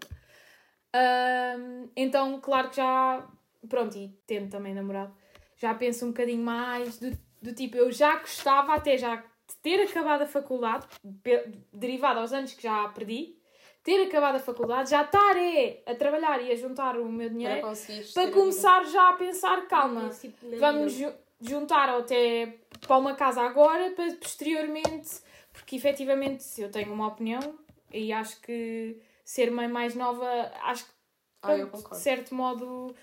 Então, 1.96 2.40
claro 2.40 2.70
que 2.70 2.76
já. 2.76 3.26
Pronto, 3.68 3.96
e 3.96 4.08
tendo 4.26 4.50
também 4.50 4.72
namorado, 4.72 5.12
já 5.56 5.74
penso 5.74 6.06
um 6.06 6.08
bocadinho 6.08 6.42
mais 6.42 6.98
do, 6.98 7.18
do 7.42 7.52
tipo, 7.52 7.76
eu 7.76 7.90
já 7.90 8.18
gostava 8.18 8.74
até 8.74 8.96
já 8.96 9.16
de 9.16 9.56
ter 9.62 9.80
acabado 9.82 10.22
a 10.22 10.26
faculdade, 10.26 10.86
derivado 11.72 12.20
aos 12.20 12.32
anos 12.32 12.52
que 12.52 12.62
já 12.62 12.88
perdi, 12.88 13.36
ter 13.82 14.06
acabado 14.06 14.36
a 14.36 14.38
faculdade, 14.38 14.90
já 14.90 15.02
estar 15.02 15.36
é, 15.36 15.82
a 15.86 15.94
trabalhar 15.94 16.40
e 16.42 16.52
a 16.52 16.54
juntar 16.54 16.96
o 16.98 17.10
meu 17.10 17.28
dinheiro 17.30 17.60
Para 17.60 17.68
conseguires 17.70 18.12
para 18.12 18.30
começar 18.30 18.84
já 18.84 19.08
a 19.08 19.12
pensar, 19.14 19.66
calma, 19.66 20.10
tipo 20.10 20.36
vamos 20.58 20.92
vida. 21.40 21.50
ju- 21.50 21.50
juntar 21.50 21.88
até 21.88 22.58
para 22.80 22.96
uma 22.98 23.14
casa 23.14 23.40
agora, 23.42 23.90
para 23.92 24.12
posteriormente, 24.16 25.20
porque 25.52 25.76
efetivamente 25.76 26.60
eu 26.60 26.70
tenho 26.70 26.92
uma 26.92 27.08
opinião 27.08 27.58
e 27.92 28.12
acho 28.12 28.40
que 28.40 29.00
ser 29.24 29.50
mãe 29.50 29.68
mais 29.68 29.94
nova, 29.94 30.26
acho 30.62 30.84
que 30.84 30.92
Ah, 31.42 31.48
de 31.66 31.96
certo 31.96 32.34
modo, 32.34 32.94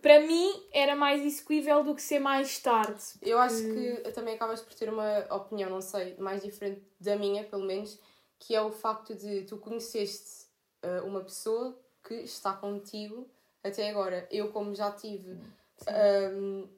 para 0.00 0.20
mim 0.20 0.62
era 0.72 0.94
mais 0.94 1.24
execuível 1.24 1.82
do 1.82 1.94
que 1.94 2.02
ser 2.02 2.18
mais 2.18 2.58
tarde. 2.58 3.02
Eu 3.22 3.38
acho 3.38 3.56
que 3.56 4.10
também 4.12 4.34
acabas 4.34 4.60
por 4.60 4.74
ter 4.74 4.88
uma 4.88 5.26
opinião, 5.34 5.70
não 5.70 5.80
sei, 5.80 6.14
mais 6.18 6.42
diferente 6.42 6.82
da 7.00 7.16
minha, 7.16 7.42
pelo 7.44 7.64
menos, 7.64 7.98
que 8.38 8.54
é 8.54 8.60
o 8.60 8.70
facto 8.70 9.14
de 9.14 9.42
tu 9.42 9.56
conheceste 9.58 10.46
uh, 10.84 11.06
uma 11.06 11.20
pessoa 11.22 11.76
que 12.06 12.14
está 12.14 12.52
contigo 12.52 13.28
até 13.62 13.88
agora. 13.90 14.28
Eu, 14.30 14.52
como 14.52 14.74
já 14.74 14.92
tive, 14.92 15.38
um, 15.88 16.68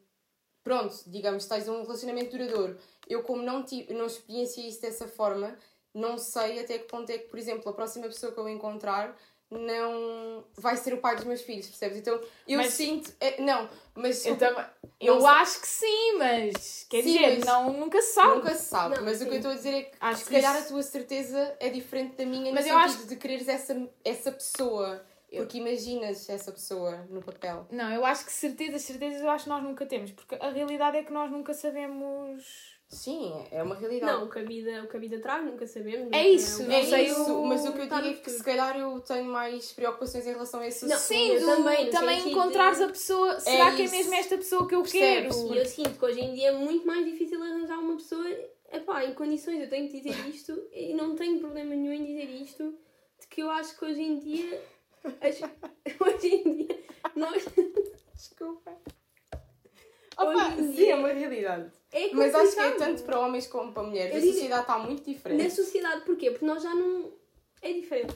pronto, 0.67 0.95
digamos, 1.07 1.45
tens 1.45 1.67
um 1.67 1.81
relacionamento 1.83 2.35
duradouro. 2.37 2.77
Eu, 3.07 3.23
como 3.23 3.41
não, 3.41 3.63
tive, 3.63 3.93
não 3.93 4.05
experienciei 4.05 4.67
isso 4.67 4.81
dessa 4.81 5.07
forma, 5.07 5.57
não 5.93 6.17
sei 6.17 6.59
até 6.59 6.77
que 6.77 6.85
ponto 6.85 7.09
é 7.09 7.17
que, 7.17 7.27
por 7.29 7.39
exemplo, 7.39 7.69
a 7.69 7.73
próxima 7.73 8.05
pessoa 8.07 8.31
que 8.33 8.39
eu 8.39 8.49
encontrar 8.49 9.15
não 9.49 10.43
vai 10.57 10.75
ser 10.75 10.93
o 10.93 10.97
pai 10.97 11.15
dos 11.15 11.23
meus 11.23 11.41
filhos, 11.41 11.67
percebes? 11.67 11.97
Então 11.99 12.19
eu 12.47 12.57
Mas- 12.57 12.73
sinto. 12.73 13.13
é, 13.19 13.41
não, 13.41 13.69
mas 13.95 14.25
Eu, 14.25 14.37
também, 14.37 14.65
eu 14.99 15.21
sei. 15.21 15.29
acho 15.29 15.61
que 15.61 15.67
sim, 15.67 16.17
mas 16.17 16.85
quer 16.89 17.01
Sim, 17.01 17.13
dizer, 17.13 17.35
mas 17.37 17.45
não, 17.45 17.71
nunca 17.73 18.01
se 18.01 18.13
sabe. 18.13 18.35
Nunca 18.35 18.53
se 18.55 18.65
sabe, 18.65 18.95
Não, 18.97 19.05
mas 19.05 19.21
o 19.21 19.23
que 19.23 19.29
sim. 19.29 19.35
eu 19.35 19.37
estou 19.37 19.51
a 19.51 19.55
dizer 19.55 19.73
é 19.73 19.83
que 19.83 19.95
Acho 20.01 20.19
se 20.19 20.25
que 20.25 20.31
calhar 20.35 20.55
isso- 20.57 20.65
a 20.65 20.67
tua 20.67 20.83
certeza 20.83 21.55
é 21.61 21.69
diferente 21.69 22.15
da 22.17 22.25
minha 22.25 22.53
Mas 22.53 22.65
no 22.65 22.71
eu 22.73 22.77
sentido 22.81 22.97
acho- 22.99 23.07
de 23.07 23.15
quereres 23.15 23.47
essa, 23.47 23.89
essa 24.03 24.31
pessoa. 24.33 25.01
Porque 25.35 25.57
imaginas 25.57 26.29
essa 26.29 26.51
pessoa 26.51 27.05
no 27.09 27.21
papel. 27.21 27.67
Não, 27.71 27.91
eu 27.91 28.05
acho 28.05 28.25
que 28.25 28.31
certezas, 28.31 28.81
certezas 28.83 29.21
eu 29.21 29.29
acho 29.29 29.43
que 29.43 29.49
nós 29.49 29.61
nunca 29.63 29.85
temos, 29.85 30.11
porque 30.11 30.35
a 30.35 30.49
realidade 30.49 30.97
é 30.97 31.03
que 31.03 31.11
nós 31.11 31.29
nunca 31.29 31.53
sabemos. 31.53 32.77
Sim, 32.89 33.33
é 33.51 33.61
uma 33.61 33.75
realidade. 33.75 34.13
Não, 34.13 34.25
o 34.25 34.29
que, 34.29 34.39
a 34.39 34.43
vida, 34.43 34.83
o 34.83 34.87
que 34.87 34.95
a 34.95 34.99
vida 35.01 35.19
traz, 35.19 35.43
nunca 35.45 35.67
sabemos. 35.67 36.07
É 36.13 36.23
nunca- 36.23 36.27
isso, 36.29 36.61
não 36.63 36.69
não 36.69 36.75
é 36.77 36.83
sei 36.85 37.05
isso, 37.07 37.33
o- 37.41 37.45
mas 37.45 37.65
o 37.65 37.73
que 37.73 37.79
eu 37.81 37.83
digo 37.89 37.97
é 38.07 38.13
que 38.13 38.29
se 38.29 38.41
calhar 38.41 38.79
eu 38.79 39.01
tenho 39.01 39.25
mais 39.25 39.73
preocupações 39.73 40.25
em 40.25 40.31
relação 40.31 40.61
a 40.61 40.67
esse 40.67 40.85
Não, 40.85 40.95
assunto. 40.95 41.17
Sim, 41.17 41.27
eu 41.33 41.39
do- 41.41 41.45
também, 41.45 41.89
também 41.89 42.29
encontrares 42.31 42.77
de- 42.77 42.85
a 42.85 42.87
pessoa. 42.87 43.37
Será 43.41 43.75
que 43.75 43.81
é 43.81 43.89
mesmo 43.89 44.13
esta 44.13 44.37
pessoa 44.37 44.65
que 44.65 44.75
eu 44.75 44.81
Percebes? 44.83 45.35
quero? 45.35 45.53
E 45.53 45.57
eu 45.57 45.65
sinto 45.65 45.99
que 45.99 46.05
hoje 46.05 46.21
em 46.21 46.33
dia 46.33 46.47
é 46.47 46.51
muito 46.53 46.87
mais 46.87 47.03
difícil 47.05 47.43
arranjar 47.43 47.77
uma 47.79 47.97
pessoa 47.97 48.25
epá, 48.71 49.03
em 49.03 49.13
condições. 49.13 49.59
Eu 49.61 49.69
tenho 49.69 49.89
que 49.89 49.99
dizer 49.99 50.15
isto 50.29 50.57
e 50.71 50.93
não 50.93 51.13
tenho 51.13 51.37
problema 51.39 51.75
nenhum 51.75 51.91
em 51.91 52.05
dizer 52.05 52.29
isto. 52.41 52.73
De 53.19 53.27
que 53.27 53.41
eu 53.43 53.49
acho 53.49 53.77
que 53.77 53.83
hoje 53.83 54.01
em 54.01 54.17
dia. 54.19 54.61
As- 55.03 55.41
hoje 56.01 56.27
em 56.35 56.55
dia. 56.65 56.83
Nós. 57.15 57.45
Desculpa. 58.15 58.71
Hoje 60.19 60.35
Opa, 60.35 60.49
em 60.53 60.55
sim, 60.67 60.71
dia- 60.73 60.93
é 60.93 60.95
uma 60.95 61.09
realidade. 61.09 61.71
É 61.91 62.09
Mas 62.13 62.33
acho 62.33 62.53
que 62.55 62.59
é 62.59 62.71
tanto 62.71 63.03
para 63.03 63.19
homens 63.19 63.47
como 63.47 63.71
para 63.71 63.83
mulheres. 63.83 64.11
Eu 64.13 64.17
a 64.17 64.21
digo- 64.21 64.33
sociedade 64.33 64.61
está 64.61 64.77
muito 64.79 65.07
Na 65.07 65.13
diferente. 65.13 65.51
sociedade, 65.53 66.01
porquê? 66.05 66.31
Porque 66.31 66.45
nós 66.45 66.63
já 66.63 66.73
não. 66.73 67.11
É 67.61 67.71
diferente. 67.73 68.15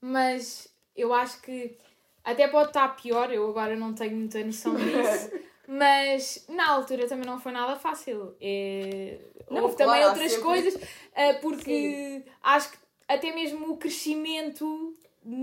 Mas 0.00 0.68
eu 0.94 1.12
acho 1.12 1.40
que 1.42 1.76
até 2.24 2.48
pode 2.48 2.68
estar 2.68 2.88
pior, 2.96 3.32
eu 3.32 3.48
agora 3.48 3.76
não 3.76 3.94
tenho 3.94 4.16
muita 4.16 4.42
noção 4.44 4.74
disso. 4.74 5.30
Mas 5.68 6.44
na 6.48 6.70
altura 6.70 7.08
também 7.08 7.26
não 7.26 7.40
foi 7.40 7.50
nada 7.52 7.74
fácil. 7.76 8.36
É... 8.40 9.18
Não, 9.50 9.64
Houve 9.64 9.76
claro, 9.76 9.90
também 9.92 10.06
outras 10.06 10.30
sempre- 10.32 10.44
coisas, 10.46 10.80
ah, 11.14 11.34
porque 11.42 12.22
acho 12.42 12.70
que 12.72 12.78
até 13.08 13.32
mesmo 13.34 13.72
o 13.72 13.76
crescimento. 13.76 14.95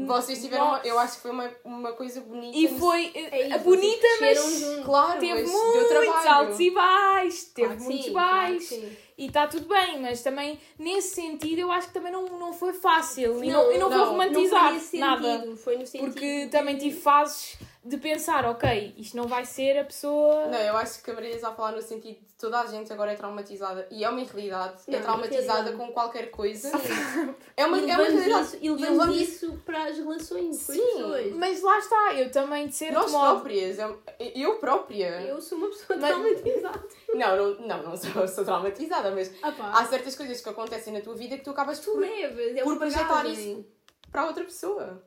Vocês 0.07 0.41
tiveram 0.41 0.67
uma, 0.67 0.81
Eu 0.85 0.97
acho 0.97 1.15
que 1.17 1.21
foi 1.23 1.31
uma, 1.31 1.51
uma 1.65 1.91
coisa 1.91 2.21
bonita. 2.21 2.57
E 2.57 2.67
foi 2.79 3.11
É 3.13 3.43
a 3.43 3.57
isso, 3.57 3.59
bonita, 3.65 4.07
mas. 4.21 4.85
Claro, 4.85 5.19
teve 5.19 5.43
muitos 5.43 6.25
altos 6.25 6.59
e 6.61 6.69
baixos, 6.71 7.43
teve 7.45 7.67
Claro 7.67 7.83
muitos 7.83 8.05
sim, 8.05 8.11
claro 8.13 8.29
baixos. 8.53 8.67
sim. 8.69 8.97
E 9.17 9.25
está 9.27 9.45
tudo 9.45 9.67
bem, 9.67 10.01
mas 10.01 10.23
também 10.23 10.57
nesse 10.79 11.13
sentido 11.15 11.59
eu 11.59 11.71
acho 11.71 11.87
que 11.89 11.93
também 11.93 12.11
não, 12.11 12.25
não 12.39 12.53
foi 12.53 12.73
fácil. 12.73 13.43
e 13.43 13.49
Não, 13.49 13.63
não, 13.65 13.71
e 13.73 13.77
não, 13.77 13.89
não, 13.89 13.97
vou 13.97 14.07
romantizar 14.09 14.73
não 14.73 14.79
foi 14.79 14.99
nada. 14.99 15.33
sentido, 15.39 15.57
Foi 15.57 15.77
no 15.77 15.85
sentido 15.85 16.11
Porque 16.11 16.45
de- 16.45 16.51
também 16.51 16.77
tive 16.77 16.99
fases 16.99 17.57
de 17.85 17.97
pensar, 17.97 18.45
ok, 18.45 18.93
isto 18.97 19.17
não 19.17 19.27
vai 19.27 19.45
ser 19.45 19.77
a 19.77 19.83
pessoa. 19.83 20.47
Não, 20.47 20.57
eu 20.59 20.77
acho 20.77 21.03
que 21.03 21.11
a 21.11 21.13
Maria 21.13 21.35
está 21.35 21.49
a 21.49 21.53
falar 21.53 21.73
no 21.73 21.81
sentido 21.81 22.19
de 22.19 22.33
toda 22.39 22.59
a 22.61 22.65
gente 22.65 22.91
agora 22.93 23.11
é 23.11 23.15
traumatizada. 23.15 23.87
E 23.91 24.03
é 24.03 24.09
uma 24.09 24.23
realidade. 24.23 24.81
Não, 24.87 24.95
é 24.95 25.01
é 25.01 25.01
traumatizada 25.03 25.73
com 25.73 25.91
qualquer 25.91 26.31
coisa. 26.31 26.69
Sim. 26.77 27.35
É 27.57 27.65
uma, 27.65 27.77
e 27.77 27.89
é 27.89 27.95
uma 27.95 28.03
realidade. 28.03 28.43
isso, 28.47 28.57
e 28.61 28.69
levamos 28.69 28.89
levamos- 28.97 29.17
isso 29.17 29.61
para 29.65 29.83
as 29.85 29.97
relações 29.97 30.65
com 30.65 30.71
as 30.71 30.77
Sim. 30.77 30.85
pessoas. 30.93 31.31
Mas 31.35 31.61
lá 31.61 31.77
está, 31.79 32.13
eu 32.15 32.31
também, 32.31 32.67
de 32.67 32.75
certo 32.75 32.93
Nós 32.93 33.11
modo. 33.11 33.31
próprias. 33.41 33.77
Eu, 33.79 34.01
eu 34.19 34.55
própria. 34.59 35.21
Eu 35.21 35.41
sou 35.41 35.57
uma 35.57 35.67
pessoa 35.67 35.99
Mas- 35.99 36.09
traumatizada. 36.09 36.83
Não, 37.13 37.35
não, 37.37 37.67
não, 37.67 37.83
não 37.83 37.97
sou, 37.97 38.27
sou 38.27 38.43
traumatizada, 38.45 39.11
mas 39.11 39.31
Ah 39.43 39.53
há 39.73 39.85
certas 39.85 40.15
coisas 40.15 40.41
que 40.41 40.49
acontecem 40.49 40.91
na 40.93 41.01
tua 41.01 41.15
vida 41.15 41.37
que 41.37 41.43
tu 41.43 41.51
acabas 41.51 41.79
tu 41.79 41.91
por 41.91 41.99
leves, 42.01 42.55
é 42.57 42.63
por 42.63 42.77
projetar 42.77 43.07
bagagem. 43.23 43.65
para 44.11 44.25
outra 44.25 44.43
pessoa. 44.43 45.03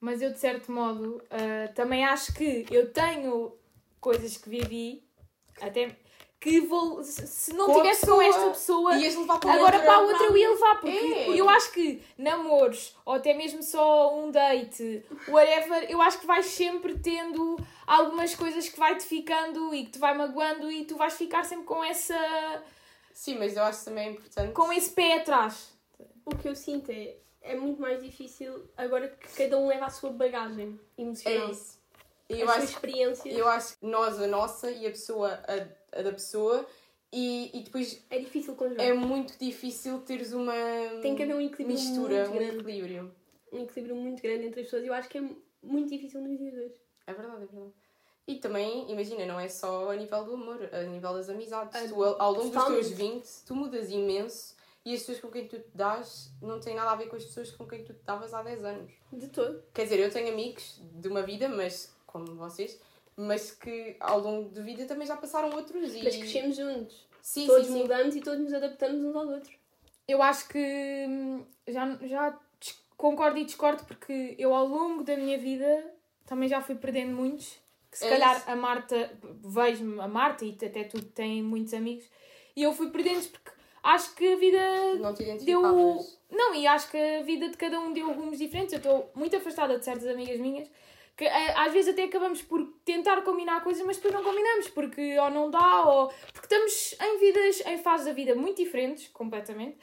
Mas 0.00 0.22
eu, 0.22 0.32
de 0.32 0.38
certo 0.38 0.72
modo, 0.72 1.22
ah, 1.30 1.68
também 1.74 2.04
acho 2.04 2.32
que 2.34 2.66
eu 2.70 2.90
tenho 2.92 3.52
coisas 4.00 4.36
que 4.38 4.48
vivi, 4.48 5.04
até 5.60 5.94
que 6.40 6.58
vou. 6.62 7.02
Se 7.04 7.52
não 7.52 7.66
Com 7.66 7.74
tivesse 7.82 8.00
com 8.06 8.16
pessoa. 8.16 8.24
esta 8.24 8.48
pessoa. 8.48 8.94
Ias 8.96 9.14
levar 9.14 9.38
para 9.38 9.52
Agora 9.52 9.76
outra. 9.76 9.80
para 9.80 9.94
a 9.94 10.00
outra 10.00 10.24
eu 10.26 10.36
ia 10.38 10.50
levar, 10.50 10.80
porque 10.80 10.96
É. 10.96 11.28
eu 11.38 11.48
acho 11.50 11.70
que 11.72 12.02
namoros, 12.16 12.96
ou 13.04 13.12
até 13.12 13.34
mesmo 13.34 13.62
só 13.62 14.18
um 14.18 14.30
date, 14.30 15.04
whatever, 15.28 15.84
eu 15.90 16.00
acho 16.00 16.18
que 16.18 16.26
vais 16.26 16.46
sempre 16.46 16.98
tendo 16.98 17.58
algumas 17.86 18.34
coisas 18.34 18.70
que 18.70 18.78
vai-te 18.78 19.04
ficando 19.04 19.74
e 19.74 19.84
que 19.84 19.90
te 19.90 19.98
vai 19.98 20.16
magoando 20.16 20.70
e 20.72 20.86
tu 20.86 20.96
vais 20.96 21.12
ficar 21.12 21.44
sempre 21.44 21.66
com 21.66 21.84
essa. 21.84 22.16
Sim, 23.12 23.38
mas 23.38 23.54
eu 23.54 23.62
acho 23.64 23.84
também 23.84 24.12
importante. 24.12 24.52
com 24.54 24.72
esse 24.72 24.88
pé 24.90 25.16
atrás. 25.18 25.78
O 26.24 26.34
que 26.34 26.48
eu 26.48 26.56
sinto 26.56 26.90
é, 26.90 27.16
é 27.42 27.54
muito 27.56 27.80
mais 27.80 28.02
difícil 28.02 28.64
agora 28.76 29.08
que 29.08 29.28
cada 29.36 29.58
um 29.58 29.66
leva 29.68 29.86
a 29.86 29.90
sua 29.90 30.10
bagagem 30.10 30.78
emocional. 30.96 31.48
É 31.48 31.52
isso. 31.52 31.78
A 32.28 32.32
eu 32.32 32.48
acho 32.50 32.64
experiência. 32.64 33.28
Eu 33.32 33.48
acho 33.48 33.78
que 33.78 33.86
nós, 33.86 34.20
a 34.20 34.26
nossa 34.26 34.70
e 34.70 34.86
a 34.86 34.90
pessoa, 34.90 35.40
a, 35.48 35.98
a 35.98 36.02
da 36.02 36.12
pessoa, 36.12 36.64
e, 37.12 37.50
e 37.52 37.62
depois 37.64 38.00
É 38.08 38.18
difícil 38.20 38.54
conjugar. 38.54 38.86
é 38.86 38.92
muito 38.92 39.36
difícil 39.38 40.00
teres 40.02 40.32
uma 40.32 40.54
Tem 41.02 41.16
que 41.16 41.22
haver 41.24 41.34
um 41.34 41.40
equilíbrio 41.40 41.76
mistura, 41.76 42.28
muito 42.28 42.30
um 42.30 42.34
grande. 42.38 42.56
equilíbrio. 42.58 43.14
Um 43.52 43.62
equilíbrio 43.64 43.96
muito 43.96 44.22
grande 44.22 44.46
entre 44.46 44.60
as 44.60 44.66
pessoas. 44.66 44.84
Eu 44.84 44.94
acho 44.94 45.08
que 45.08 45.18
é 45.18 45.22
muito 45.62 45.88
difícil 45.90 46.20
nos 46.20 46.38
dias 46.38 46.52
de 46.52 46.60
hoje. 46.60 46.74
É 47.06 47.12
verdade, 47.12 47.42
é 47.42 47.46
verdade. 47.46 47.72
E 48.28 48.36
também, 48.36 48.88
imagina, 48.92 49.26
não 49.26 49.40
é 49.40 49.48
só 49.48 49.90
a 49.90 49.96
nível 49.96 50.24
do 50.24 50.34
amor, 50.34 50.68
a 50.72 50.82
nível 50.84 51.14
das 51.14 51.28
amizades. 51.28 51.74
Ah, 51.74 51.88
tu, 51.88 52.04
ao 52.04 52.32
longo 52.32 52.44
dos 52.44 52.52
teus 52.52 52.86
totalmente. 52.90 52.94
20, 52.94 53.26
tu 53.44 53.54
mudas 53.56 53.90
imenso 53.90 54.54
e 54.84 54.94
as 54.94 55.00
pessoas 55.00 55.20
com 55.20 55.30
quem 55.30 55.46
tu 55.46 55.58
te 55.58 55.70
dás 55.74 56.32
não 56.40 56.58
têm 56.60 56.74
nada 56.74 56.90
a 56.92 56.94
ver 56.96 57.08
com 57.08 57.16
as 57.16 57.24
pessoas 57.24 57.50
com 57.50 57.66
quem 57.66 57.84
tu 57.84 57.92
te 57.92 58.02
davas 58.04 58.32
há 58.32 58.42
10 58.42 58.64
anos. 58.64 58.92
De 59.12 59.28
todo. 59.28 59.62
Quer 59.74 59.84
dizer, 59.84 60.00
eu 60.00 60.10
tenho 60.10 60.32
amigos 60.32 60.80
de 60.80 61.08
uma 61.08 61.22
vida, 61.22 61.48
mas 61.48 61.94
como 62.06 62.34
vocês, 62.36 62.80
mas 63.16 63.50
que 63.50 63.96
ao 64.00 64.18
longo 64.20 64.48
da 64.50 64.62
vida 64.62 64.86
também 64.86 65.06
já 65.06 65.16
passaram 65.16 65.50
outros 65.50 65.94
e... 65.94 66.02
Mas 66.02 66.16
crescemos 66.16 66.56
juntos. 66.56 67.06
Sim, 67.22 67.46
todos 67.46 67.66
sim, 67.66 67.72
sim. 67.74 67.78
mudamos 67.82 68.16
e 68.16 68.20
todos 68.20 68.40
nos 68.40 68.52
adaptamos 68.54 69.04
uns 69.04 69.14
aos 69.14 69.28
outros. 69.28 69.54
Eu 70.08 70.22
acho 70.22 70.48
que 70.48 70.58
hum, 71.08 71.44
já, 71.68 71.98
já 72.02 72.38
concordo 72.96 73.38
e 73.38 73.44
discordo 73.44 73.84
porque 73.84 74.34
eu 74.38 74.54
ao 74.54 74.66
longo 74.66 75.04
da 75.04 75.16
minha 75.16 75.38
vida 75.38 75.94
também 76.26 76.48
já 76.48 76.60
fui 76.60 76.74
perdendo 76.74 77.14
muitos. 77.14 77.58
Que 77.90 77.98
se 77.98 78.06
É 78.06 78.10
calhar 78.10 78.36
isso. 78.38 78.50
a 78.50 78.56
Marta, 78.56 79.18
vejo-me 79.44 80.00
a 80.00 80.06
Marta 80.08 80.44
e 80.44 80.52
até 80.52 80.84
tu 80.84 81.02
tem 81.02 81.42
muitos 81.42 81.74
amigos, 81.74 82.04
e 82.54 82.62
eu 82.62 82.72
fui 82.72 82.88
perdendo 82.90 83.26
porque 83.28 83.50
acho 83.82 84.14
que 84.14 84.32
a 84.32 84.36
vida 84.36 84.94
Não 84.96 85.12
deu. 85.12 85.62
Não, 86.30 86.54
e 86.54 86.66
acho 86.66 86.90
que 86.90 86.96
a 86.96 87.22
vida 87.22 87.48
de 87.48 87.56
cada 87.56 87.80
um 87.80 87.92
deu 87.92 88.12
rumos 88.12 88.38
diferentes. 88.38 88.72
Eu 88.72 88.78
estou 88.78 89.10
muito 89.14 89.36
afastada 89.36 89.78
de 89.78 89.84
certas 89.84 90.06
amigas 90.06 90.38
minhas 90.38 90.68
que 91.20 91.26
eh, 91.26 91.54
às 91.54 91.70
vezes 91.70 91.92
até 91.92 92.04
acabamos 92.04 92.40
por 92.40 92.66
tentar 92.82 93.20
combinar 93.20 93.62
coisas, 93.62 93.84
mas 93.84 93.96
depois 93.96 94.14
não 94.14 94.24
combinamos 94.24 94.68
porque 94.68 95.18
ou 95.18 95.30
não 95.30 95.50
dá, 95.50 95.84
ou 95.84 96.08
porque 96.32 96.46
estamos 96.46 96.96
em 96.98 97.18
vidas, 97.18 97.60
em 97.66 97.76
fases 97.76 98.06
da 98.06 98.12
vida 98.14 98.34
muito 98.34 98.56
diferentes, 98.56 99.08
completamente, 99.08 99.76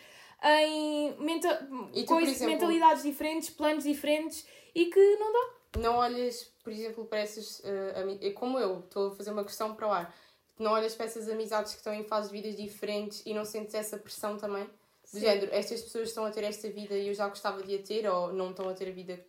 em 0.44 1.16
menta... 1.20 1.68
Tu, 1.94 2.06
coisas, 2.06 2.36
exemplo- 2.36 2.54
mentalidades 2.54 3.04
diferentes, 3.04 3.52
planos 3.52 3.84
diferentes 3.84 4.48
e 4.74 4.86
que 4.86 5.16
não 5.18 5.32
dá. 5.32 5.80
Não 5.80 5.98
olhas, 5.98 6.52
por 6.64 6.74
exemplo, 6.74 7.06
para 7.06 7.20
essas 7.20 7.60
uh, 7.60 8.34
como 8.34 8.58
eu, 8.58 8.80
estou 8.80 9.10
a 9.10 9.16
fazer 9.16 9.30
uma 9.30 9.44
questão 9.44 9.76
para 9.76 9.88
o 9.88 9.92
ar, 9.92 10.16
não 10.64 10.72
olhas 10.72 10.96
para 10.96 11.06
essas 11.06 11.30
amizades 11.30 11.74
que 11.74 11.78
estão 11.80 11.94
em 11.94 12.04
fases 12.04 12.32
de 12.32 12.42
vidas 12.42 12.58
diferentes 12.58 13.24
e 13.26 13.34
não 13.34 13.46
sentes 13.46 13.74
essa 13.74 13.98
pressão 13.98 14.38
também? 14.38 14.66
Do 14.66 15.20
Sim. 15.20 15.22
género, 15.22 15.54
estas 15.54 15.82
pessoas 15.82 16.10
estão 16.10 16.26
a 16.26 16.32
ter 16.32 16.44
esta 16.44 16.70
vida 16.70 16.96
e 16.96 17.08
eu 17.08 17.14
já 17.14 17.28
gostava 17.30 17.64
de 17.64 17.76
a 17.76 17.80
ter 17.80 18.08
ou 18.10 18.34
não 18.34 18.50
estão 18.50 18.68
a 18.68 18.74
ter 18.74 18.90
a 18.90 18.92
vida 18.92 19.24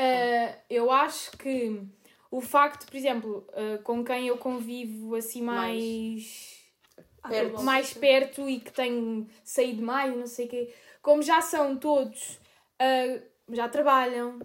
Uh, 0.00 0.56
eu 0.70 0.90
acho 0.90 1.32
que 1.32 1.82
o 2.30 2.40
facto, 2.40 2.86
por 2.86 2.96
exemplo, 2.96 3.46
uh, 3.50 3.82
com 3.82 4.02
quem 4.02 4.28
eu 4.28 4.38
convivo 4.38 5.14
assim 5.14 5.42
mais 5.42 6.58
Perto. 7.28 7.62
mais 7.62 7.92
perto 7.92 8.48
e 8.48 8.60
que 8.60 8.72
tenho 8.72 9.28
saído 9.44 9.82
mais, 9.82 10.16
não 10.16 10.26
sei 10.26 10.46
o 10.46 10.48
quê, 10.48 10.74
como 11.02 11.22
já 11.22 11.42
são 11.42 11.76
todos, 11.76 12.40
ah, 12.78 13.20
já 13.50 13.68
trabalham, 13.68 14.38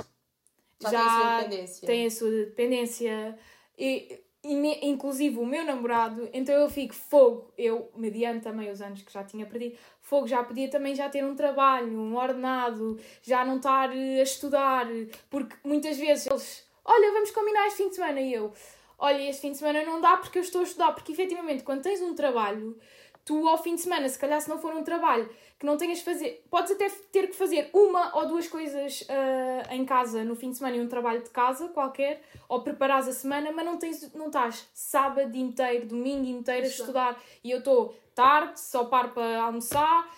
já, 0.82 0.90
já 0.92 1.00
têm 1.00 1.06
a 1.06 1.10
sua 1.10 1.32
independência. 1.32 1.88
têm 1.88 2.06
a 2.06 2.12
sua 2.12 2.30
dependência, 2.32 3.40
e, 3.78 4.25
inclusive 4.46 5.40
o 5.40 5.46
meu 5.46 5.64
namorado, 5.66 6.30
então 6.32 6.54
eu 6.54 6.70
fico 6.70 6.94
fogo, 6.94 7.52
eu, 7.58 7.90
mediante 7.96 8.44
também 8.44 8.70
os 8.72 8.82
anos 8.82 9.02
que 9.02 9.12
já 9.12 9.24
tinha 9.24 9.46
perdido, 9.46 9.78
fogo, 10.00 10.28
já 10.28 10.44
podia 10.44 10.70
também 10.70 10.94
já 10.94 11.10
ter 11.10 11.26
um 11.26 11.36
trabalho, 11.36 11.92
um 12.00 12.16
ordenado, 12.16 13.00
já 13.22 13.44
não 13.44 13.58
estar 13.58 13.96
eh, 13.96 14.20
a 14.20 14.24
estudar, 14.24 14.88
porque 15.30 15.56
muitas 15.64 15.98
vezes 15.98 16.28
eles, 16.28 16.68
olha, 16.84 17.12
vamos 17.12 17.32
combinar 17.32 17.68
este 17.68 17.78
fim 17.78 17.90
de 17.90 17.96
semana, 17.96 18.22
e 18.22 18.34
eu, 18.34 18.54
olha, 19.00 19.30
este 19.30 19.42
fim 19.42 19.52
de 19.52 19.58
semana 19.58 19.84
não 19.84 20.00
dá 20.00 20.18
porque 20.18 20.38
eu 20.38 20.44
estou 20.44 20.62
a 20.62 20.66
estudar, 20.66 20.92
porque 20.94 21.12
efetivamente 21.12 21.64
quando 21.64 21.82
tens 21.82 22.02
um 22.02 22.14
trabalho, 22.14 22.78
tu 23.26 23.48
ao 23.48 23.58
fim 23.58 23.76
de 23.76 23.82
semana, 23.82 24.08
se 24.08 24.18
calhar 24.20 24.40
se 24.40 24.48
não 24.48 24.60
for 24.60 24.74
um 24.74 24.84
trabalho 24.84 25.28
que 25.58 25.66
não 25.66 25.78
tenhas 25.78 25.98
de 25.98 26.04
fazer, 26.04 26.46
podes 26.50 26.72
até 26.72 26.88
ter 27.12 27.28
que 27.28 27.36
fazer 27.36 27.70
uma 27.74 28.16
ou 28.16 28.28
duas 28.28 28.48
coisas 28.48 29.06
ah, 29.10 29.74
em 29.74 29.84
casa 29.84 30.24
no 30.24 30.36
fim 30.36 30.52
de 30.52 30.58
semana 30.58 30.78
e 30.78 30.82
um 30.82 30.88
trabalho 30.88 31.24
de 31.24 31.30
casa 31.30 31.70
qualquer, 31.70 32.22
ou 32.48 32.62
preparares 32.62 33.08
a 33.08 33.14
semana, 33.14 33.52
mas 33.52 33.66
não, 33.66 33.78
tens, 33.78 34.14
não 34.14 34.28
estás 34.28 34.70
sábado 34.74 35.36
inteiro, 35.36 35.88
domingo 35.88 36.28
inteiro 36.28 36.66
a 36.66 36.70
Estudar. 36.70 37.20
E 37.44 37.52
eu 37.52 37.60
estou 37.60 37.96
tarde, 38.14 38.60
só 38.60 38.86
paro 38.86 39.10
para 39.10 39.42
almoçar, 39.42 40.10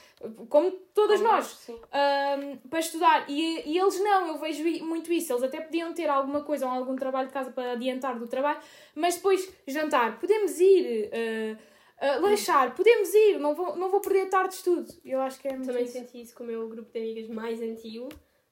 como 0.49 0.71
todas 0.93 1.19
Como 1.19 1.31
nós 1.31 1.69
ahm, 1.91 2.57
para 2.69 2.79
estudar. 2.79 3.25
E, 3.29 3.63
e 3.69 3.77
eles 3.77 3.99
não, 3.99 4.27
eu 4.27 4.37
vejo 4.37 4.63
muito 4.85 5.11
isso. 5.11 5.33
Eles 5.33 5.43
até 5.43 5.61
podiam 5.61 5.93
ter 5.93 6.09
alguma 6.09 6.43
coisa 6.43 6.65
ou 6.65 6.71
algum 6.71 6.95
trabalho 6.95 7.27
de 7.27 7.33
casa 7.33 7.51
para 7.51 7.73
adiantar 7.73 8.17
do 8.17 8.27
trabalho, 8.27 8.59
mas 8.95 9.15
depois 9.15 9.51
jantar, 9.67 10.19
podemos 10.19 10.59
ir, 10.59 11.09
ah, 11.13 11.57
ah, 11.99 12.17
lanchar, 12.17 12.75
podemos 12.75 13.13
ir, 13.13 13.39
não 13.39 13.55
vou, 13.55 13.75
não 13.75 13.89
vou 13.89 13.99
perder 14.01 14.29
tarde 14.29 14.49
de 14.49 14.55
estudo. 14.55 14.87
Eu 15.03 15.19
acho 15.21 15.39
que 15.39 15.47
é 15.47 15.53
muito 15.53 15.67
Também 15.67 15.83
isso. 15.83 15.93
senti 15.93 16.21
isso 16.21 16.35
com 16.35 16.43
o 16.43 16.47
meu 16.47 16.67
grupo 16.69 16.91
de 16.91 16.99
amigas 16.99 17.27
mais 17.29 17.61
antigo. 17.61 18.09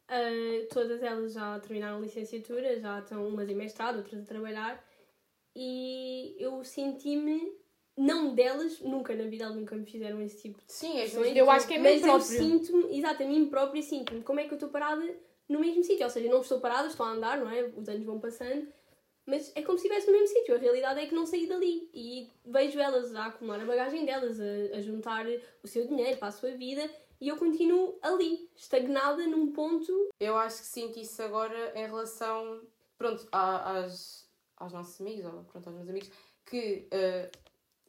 Ah, 0.07 0.65
todas 0.71 1.01
elas 1.01 1.33
já 1.33 1.59
terminaram 1.59 1.97
a 1.97 2.01
licenciatura, 2.01 2.79
já 2.79 2.99
estão 2.99 3.27
umas 3.27 3.49
em 3.49 3.55
mestrado, 3.55 3.97
outras 3.97 4.21
a 4.21 4.25
trabalhar. 4.25 4.83
E 5.55 6.35
eu 6.37 6.63
senti-me, 6.63 7.53
não 7.97 8.35
delas, 8.35 8.81
nunca 8.81 9.15
na 9.15 9.23
vida 9.23 9.45
elas 9.45 9.55
nunca 9.55 9.75
me 9.75 9.85
fizeram 9.85 10.21
esse 10.21 10.41
tipo 10.41 10.59
de 10.65 10.71
Sim, 10.71 10.97
Eu 11.35 11.49
acho 11.49 11.67
que 11.67 11.75
é 11.75 11.77
mim 11.77 11.83
Mas 11.83 12.01
eu 12.01 12.07
próprio. 12.07 12.25
sinto-me, 12.37 12.97
exato, 12.97 13.23
a 13.23 13.25
mim 13.25 13.45
própria 13.47 13.81
sinto-me 13.81 14.21
como 14.21 14.39
é 14.39 14.43
que 14.43 14.51
eu 14.53 14.55
estou 14.55 14.69
parada 14.69 15.03
no 15.47 15.59
mesmo 15.59 15.83
sítio. 15.83 16.03
Ou 16.03 16.09
seja, 16.09 16.29
não 16.29 16.41
estou 16.41 16.59
parada, 16.59 16.87
estou 16.87 17.05
a 17.05 17.11
andar, 17.11 17.37
não 17.37 17.49
é? 17.49 17.63
Os 17.63 17.87
anos 17.87 18.03
vão 18.05 18.19
passando, 18.19 18.67
mas 19.25 19.51
é 19.55 19.61
como 19.61 19.77
se 19.77 19.87
estivesse 19.87 20.07
no 20.07 20.13
mesmo 20.13 20.27
sítio. 20.27 20.55
A 20.55 20.57
realidade 20.57 20.99
é 20.99 21.05
que 21.07 21.15
não 21.15 21.25
saí 21.25 21.47
dali. 21.47 21.89
E 21.93 22.29
vejo 22.45 22.79
elas 22.79 23.13
a 23.15 23.25
acumular 23.27 23.59
a 23.61 23.65
bagagem 23.65 24.05
delas, 24.05 24.39
a, 24.39 24.77
a 24.77 24.81
juntar 24.81 25.25
o 25.63 25.67
seu 25.67 25.87
dinheiro 25.87 26.17
para 26.17 26.27
a 26.27 26.31
sua 26.31 26.51
vida, 26.51 26.89
e 27.19 27.29
eu 27.29 27.37
continuo 27.37 27.97
ali, 28.01 28.49
estagnada 28.55 29.25
num 29.25 29.51
ponto. 29.51 30.09
Eu 30.19 30.35
acho 30.37 30.59
que 30.59 30.67
sinto 30.67 30.99
isso 30.99 31.21
agora 31.23 31.71
em 31.73 31.85
relação, 31.85 32.61
pronto, 32.97 33.25
a- 33.31 33.79
às, 33.79 34.29
aos 34.57 34.73
nossos 34.73 34.99
amigos, 35.01 35.25
ou 35.25 35.43
pronto, 35.45 35.67
aos 35.67 35.75
meus 35.77 35.89
amigos, 35.89 36.11
que 36.45 36.87
eh, 36.91 37.31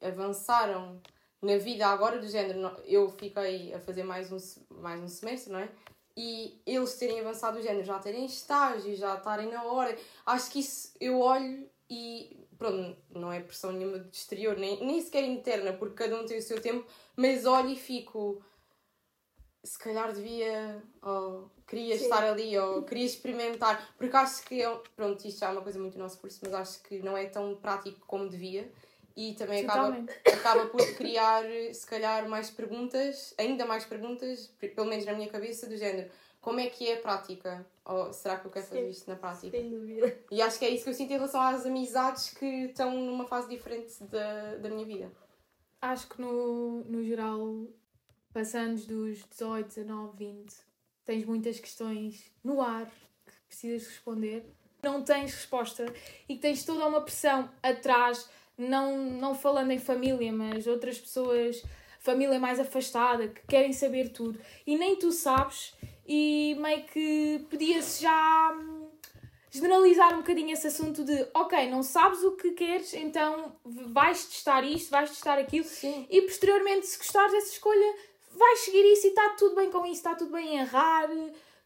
avançaram 0.01 1.01
na 1.42 1.59
vida 1.59 1.87
agora 1.87 2.18
do 2.18 2.27
género. 2.29 2.61
Eu 2.85 3.11
fiquei 3.11 3.75
a 3.75 3.81
fazer 3.81 4.05
mais 4.05 4.33
um, 4.33 4.38
mais 4.81 5.01
um 5.03 5.09
semestre, 5.09 5.53
não 5.53 5.59
é? 5.61 5.68
E 6.16 6.62
eles 6.64 6.94
terem 6.94 7.20
avançado 7.20 7.59
do 7.59 7.62
género, 7.62 7.85
já 7.85 7.98
terem 7.98 8.24
estágio, 8.24 8.96
já 8.96 9.16
estarem 9.16 9.50
na 9.50 9.62
hora. 9.64 9.96
Acho 10.24 10.50
que 10.50 10.61
isso 10.61 10.94
eu 10.98 11.20
olho 11.20 11.68
e, 11.90 12.46
pronto, 12.57 12.96
não 13.11 13.31
é 13.31 13.40
pressão 13.40 13.70
nenhuma 13.70 13.98
de 13.98 14.16
exterior, 14.16 14.57
nem, 14.57 14.85
nem 14.85 15.00
sequer 15.02 15.24
interna, 15.24 15.74
porque 15.74 15.94
cada 15.94 16.18
um 16.20 16.24
tem 16.24 16.38
o 16.38 16.42
seu 16.42 16.61
tempo, 16.61 16.87
mas 17.14 17.44
olho 17.44 17.68
e 17.68 17.76
fico 17.76 18.42
se 19.62 19.79
calhar 19.79 20.12
devia, 20.12 20.83
ou 21.02 21.50
queria 21.66 21.98
Sim. 21.98 22.05
estar 22.05 22.22
ali, 22.22 22.57
ou 22.57 22.85
queria 22.85 23.05
experimentar, 23.05 23.94
porque 23.98 24.16
acho 24.16 24.44
que, 24.44 24.62
é 24.62 24.70
um- 24.70 24.81
pronto, 24.94 25.26
isto 25.26 25.40
já 25.40 25.48
é 25.48 25.52
uma 25.52 25.61
coisa 25.62 25.79
muito 25.79 25.94
do 25.94 25.98
nosso 25.98 26.18
curso, 26.20 26.38
mas 26.42 26.55
acho 26.55 26.83
que 26.85 27.00
não 27.00 27.16
é 27.16 27.26
tão 27.26 27.55
prático 27.57 28.07
como 28.07 28.29
devia 28.29 28.72
e 29.16 29.33
também 29.35 29.64
acaba, 29.64 30.05
acaba 30.33 30.66
por 30.66 30.85
criar, 30.94 31.44
se 31.72 31.87
calhar, 31.87 32.29
mais 32.29 32.50
perguntas, 32.50 33.35
ainda 33.38 33.64
mais 33.64 33.85
perguntas, 33.85 34.48
pe- 34.59 34.68
pelo 34.68 34.87
menos 34.87 35.07
na 35.07 35.14
minha 35.14 35.29
cabeça, 35.29 35.66
do 35.66 35.76
género, 35.76 36.11
como 36.40 36.61
é 36.61 36.68
que 36.68 36.88
é 36.88 36.94
a 36.94 37.00
prática? 37.00 37.66
Ou 37.85 38.12
será 38.12 38.37
que 38.38 38.46
eu 38.46 38.50
quero 38.50 38.66
fazer 38.66 38.83
Sim. 38.85 38.90
isto 38.90 39.09
na 39.11 39.16
prática? 39.16 39.57
Sem 39.57 39.70
dúvida. 39.70 40.18
E 40.31 40.42
acho 40.42 40.59
que 40.59 40.64
é 40.64 40.70
isso 40.70 40.85
que 40.85 40.90
eu 40.90 40.94
sinto 40.94 41.11
em 41.12 41.16
relação 41.16 41.40
às 41.40 41.64
amizades 41.64 42.31
que 42.31 42.44
estão 42.66 42.92
numa 42.94 43.26
fase 43.26 43.48
diferente 43.48 44.05
da, 44.05 44.57
da 44.57 44.68
minha 44.68 44.85
vida. 44.85 45.11
Acho 45.81 46.09
que 46.09 46.20
no, 46.20 46.85
no 46.85 47.02
geral, 47.05 47.66
passando 48.33 48.76
dos 48.87 49.24
18, 49.31 49.66
19, 49.68 50.16
20, 50.16 50.55
tens 51.05 51.24
muitas 51.24 51.59
questões 51.59 52.33
no 52.44 52.61
ar 52.61 52.87
que 52.87 53.33
precisas 53.48 53.88
responder, 53.88 54.44
não 54.83 55.02
tens 55.02 55.33
resposta 55.35 55.87
e 56.29 56.35
que 56.35 56.40
tens 56.40 56.64
toda 56.64 56.87
uma 56.87 57.00
pressão 57.00 57.50
atrás, 57.62 58.29
não, 58.56 58.96
não 58.96 59.34
falando 59.34 59.70
em 59.70 59.78
família, 59.78 60.32
mas 60.32 60.66
outras 60.66 60.98
pessoas, 60.98 61.62
família 62.00 62.38
mais 62.38 62.58
afastada, 62.58 63.28
que 63.28 63.40
querem 63.46 63.72
saber 63.72 64.10
tudo 64.10 64.38
e 64.66 64.76
nem 64.76 64.96
tu 64.96 65.12
sabes, 65.12 65.74
e 66.06 66.56
meio 66.58 66.84
que 66.84 67.44
podia-se 67.50 68.02
já 68.02 68.56
hum, 68.56 68.88
generalizar 69.50 70.14
um 70.14 70.18
bocadinho 70.18 70.52
esse 70.52 70.66
assunto 70.68 71.04
de 71.04 71.26
ok, 71.34 71.68
não 71.68 71.82
sabes 71.82 72.22
o 72.22 72.32
que 72.32 72.52
queres, 72.52 72.94
então 72.94 73.56
vais 73.64 74.24
testar 74.24 74.64
isto, 74.64 74.90
vais 74.90 75.10
testar 75.10 75.38
aquilo 75.38 75.64
Sim. 75.64 76.06
e 76.08 76.22
posteriormente, 76.22 76.86
se 76.86 76.98
gostares 76.98 77.32
dessa 77.32 77.52
escolha, 77.52 77.94
vais 78.36 78.60
seguir 78.60 78.84
isso 78.92 79.06
e 79.06 79.10
está 79.10 79.30
tudo 79.30 79.56
bem 79.56 79.70
com 79.70 79.84
isso, 79.84 79.94
está 79.94 80.14
tudo 80.14 80.32
bem 80.32 80.54
em 80.54 80.58
errar, 80.58 81.08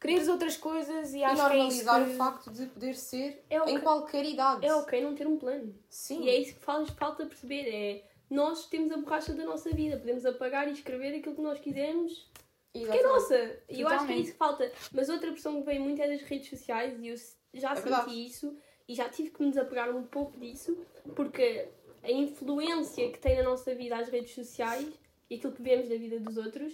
quereres 0.01 0.29
outras 0.29 0.57
coisas 0.57 1.13
e 1.13 1.19
E 1.19 1.25
acho 1.25 1.35
que 1.37 1.41
é 1.41 1.45
normalizar 1.45 2.05
que... 2.05 2.11
o 2.11 2.15
facto 2.17 2.51
de 2.51 2.67
poder 2.67 2.95
ser 2.95 3.45
É 3.51 3.61
ok. 3.61 3.75
em 3.75 3.81
qualquer 3.81 4.25
idade. 4.25 4.65
É 4.67 4.75
ok 4.75 5.01
não 5.03 5.15
ter 5.15 5.27
um 5.27 5.37
plano. 5.37 5.75
Sim. 5.89 6.23
E 6.25 6.29
é 6.31 6.39
isso 6.39 6.55
que 6.55 6.61
faz 6.65 6.89
falta 6.91 7.27
perceber. 7.27 7.69
É 7.69 8.05
nós 8.31 8.67
temos 8.67 8.93
a 8.93 8.97
borracha 8.97 9.35
da 9.35 9.45
nossa 9.45 9.71
vida, 9.71 9.97
podemos 9.99 10.25
apagar 10.25 10.69
e 10.69 10.73
escrever 10.73 11.17
aquilo 11.19 11.35
que 11.35 11.43
nós 11.43 11.59
quisermos, 11.59 12.31
que 12.73 12.79
é 12.79 12.83
Exatamente. 12.83 13.07
nossa. 13.09 13.59
E 13.69 13.81
eu 13.81 13.89
acho 13.89 14.07
que 14.07 14.13
é 14.13 14.17
isso 14.17 14.33
que 14.33 14.39
falta. 14.39 14.73
Mas 14.93 15.09
outra 15.09 15.33
pressão 15.33 15.59
que 15.61 15.67
vem 15.67 15.81
muito 15.81 16.01
é 16.01 16.09
das 16.09 16.23
redes 16.23 16.49
sociais 16.49 16.97
e 17.01 17.09
eu 17.09 17.17
já 17.55 17.73
É 17.73 17.75
senti 17.77 17.89
verdade. 17.89 18.27
isso 18.27 18.57
e 18.89 18.95
já 18.95 19.09
tive 19.09 19.31
que 19.31 19.43
me 19.43 19.51
desapegar 19.51 19.91
um 19.95 20.05
pouco 20.05 20.39
disso, 20.39 20.79
porque 21.17 21.69
a 22.05 22.11
influência 22.11 23.11
que 23.11 23.19
tem 23.19 23.37
na 23.37 23.43
nossa 23.43 23.75
vida 23.75 23.97
as 23.97 24.09
redes 24.09 24.33
sociais 24.35 24.87
e 25.29 25.35
aquilo 25.35 25.53
que 25.53 25.63
vemos 25.63 25.89
da 25.89 25.97
vida 25.97 26.19
dos 26.21 26.37
outros 26.37 26.73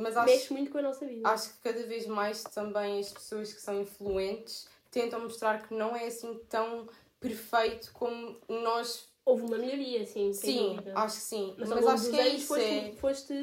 Mas 0.00 0.16
acho, 0.16 0.26
mexe 0.32 0.52
muito 0.52 0.70
com 0.70 0.78
a 0.78 0.82
nossa 0.82 1.06
vida. 1.06 1.28
acho 1.28 1.54
que 1.54 1.58
cada 1.60 1.82
vez 1.86 2.06
mais 2.06 2.42
também 2.44 2.98
as 3.00 3.12
pessoas 3.12 3.52
que 3.52 3.60
são 3.60 3.80
influentes 3.80 4.68
tentam 4.90 5.20
mostrar 5.20 5.66
que 5.66 5.74
não 5.74 5.94
é 5.94 6.06
assim 6.06 6.40
tão 6.48 6.88
perfeito 7.20 7.92
como 7.92 8.36
nós. 8.48 9.08
Houve 9.24 9.44
uma 9.44 9.58
melhoria, 9.58 10.04
sim. 10.06 10.32
Sim, 10.32 10.78
acho 10.94 11.16
que 11.16 11.22
sim. 11.22 11.54
Mas, 11.58 11.68
Mas, 11.68 11.86
acho 11.86 12.10
que 12.10 12.18
é 12.18 12.28
isso. 12.30 12.46
foste, 12.48 12.64
É... 12.64 12.92
foste 12.96 13.34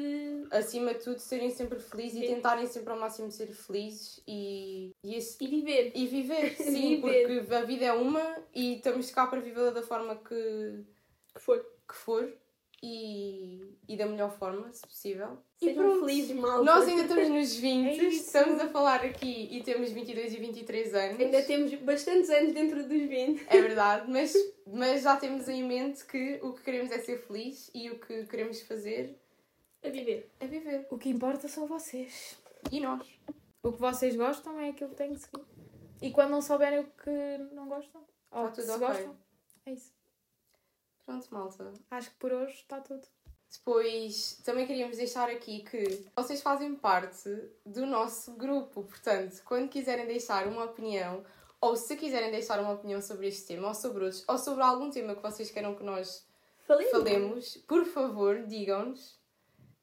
acima 0.50 0.92
de 0.92 1.00
tudo, 1.04 1.18
serem 1.20 1.50
sempre 1.50 1.78
felizes 1.78 2.18
e 2.22 2.26
Sim. 2.26 2.34
tentarem 2.34 2.66
sempre 2.66 2.92
ao 2.92 2.98
máximo 2.98 3.30
ser 3.30 3.46
felizes 3.52 4.20
e, 4.26 4.90
e, 5.02 5.14
esse- 5.14 5.42
E 5.42 5.46
viver. 5.46 5.92
e 5.94 6.06
viver. 6.06 6.56
Sim, 6.58 6.96
Viver. 7.00 7.40
porque 7.46 7.54
a 7.54 7.62
vida 7.64 7.84
é 7.86 7.92
uma 7.92 8.36
e 8.54 8.74
estamos 8.74 9.10
cá 9.12 9.26
para 9.28 9.40
vivê-la 9.40 9.70
da 9.70 9.82
forma 9.82 10.16
que, 10.16 10.84
Que 11.34 11.40
for. 11.40 11.64
que 11.88 11.94
for 11.94 12.36
e, 12.82 13.74
e 13.88 13.96
da 13.96 14.06
melhor 14.06 14.30
forma, 14.36 14.70
se 14.72 14.82
possível. 14.86 15.38
E 15.60 15.64
Sejam 15.66 16.00
felizes, 16.00 16.36
malta. 16.36 16.62
Nós 16.64 16.86
ainda 16.86 17.02
estamos 17.08 17.28
nos 17.30 17.54
20, 17.56 17.86
É 18.00 18.04
estamos 18.04 18.60
a 18.60 18.68
falar 18.68 19.04
aqui 19.04 19.48
e 19.50 19.62
temos 19.62 19.90
22 19.90 20.34
e 20.34 20.36
23 20.36 20.94
anos. 20.94 21.20
Ainda 21.20 21.42
temos 21.42 21.74
bastantes 21.74 22.30
anos 22.30 22.52
dentro 22.52 22.82
dos 22.86 23.08
20. 23.08 23.44
É 23.48 23.60
verdade, 23.60 24.08
mas, 24.10 24.32
mas 24.66 25.02
já 25.02 25.16
temos 25.16 25.48
em 25.48 25.64
mente 25.64 26.04
que 26.04 26.38
o 26.42 26.52
que 26.52 26.62
queremos 26.62 26.92
é 26.92 26.98
ser 27.00 27.18
feliz 27.26 27.70
e 27.74 27.90
o 27.90 27.98
que 27.98 28.24
queremos 28.26 28.60
fazer 28.62 29.18
A 29.82 29.88
viver. 29.88 30.30
é 30.38 30.46
viver. 30.46 30.86
O 30.90 30.96
que 30.96 31.08
importa 31.08 31.48
são 31.48 31.66
vocês. 31.66 32.38
E 32.70 32.78
nós. 32.78 33.04
O 33.62 33.72
que 33.72 33.80
vocês 33.80 34.14
gostam 34.14 34.60
é 34.60 34.68
aquilo 34.68 34.90
que 34.90 34.96
têm 34.96 35.12
que 35.14 35.20
seguir. 35.20 35.44
E 36.00 36.12
quando 36.12 36.30
não 36.30 36.40
souberem 36.40 36.78
o 36.78 36.84
que 36.84 37.38
não 37.52 37.66
gostam, 37.68 38.00
ou 38.30 38.46
Está 38.46 38.50
que 38.50 38.54
tudo 38.60 38.64
se 38.66 38.70
ok. 38.84 38.86
gostam, 38.86 39.16
é 39.66 39.72
isso. 39.72 39.92
Pronto, 41.04 41.26
malta. 41.34 41.72
Acho 41.90 42.10
que 42.10 42.16
por 42.16 42.32
hoje 42.32 42.52
está 42.54 42.80
tudo. 42.80 43.02
Depois, 43.50 44.40
também 44.44 44.66
queríamos 44.66 44.96
deixar 44.98 45.28
aqui 45.30 45.62
que 45.62 46.06
vocês 46.14 46.42
fazem 46.42 46.74
parte 46.74 47.28
do 47.64 47.86
nosso 47.86 48.32
grupo. 48.34 48.82
Portanto, 48.84 49.42
quando 49.44 49.68
quiserem 49.68 50.06
deixar 50.06 50.46
uma 50.46 50.64
opinião, 50.64 51.24
ou 51.60 51.74
se 51.74 51.96
quiserem 51.96 52.30
deixar 52.30 52.60
uma 52.60 52.72
opinião 52.74 53.00
sobre 53.00 53.26
este 53.28 53.46
tema, 53.46 53.68
ou 53.68 53.74
sobre 53.74 54.04
outros, 54.04 54.24
ou 54.28 54.36
sobre 54.38 54.62
algum 54.62 54.90
tema 54.90 55.14
que 55.14 55.22
vocês 55.22 55.50
queiram 55.50 55.74
que 55.74 55.82
nós 55.82 56.26
Falemos. 56.66 56.90
falemos, 56.90 57.56
por 57.66 57.84
favor, 57.86 58.44
digam-nos 58.46 59.18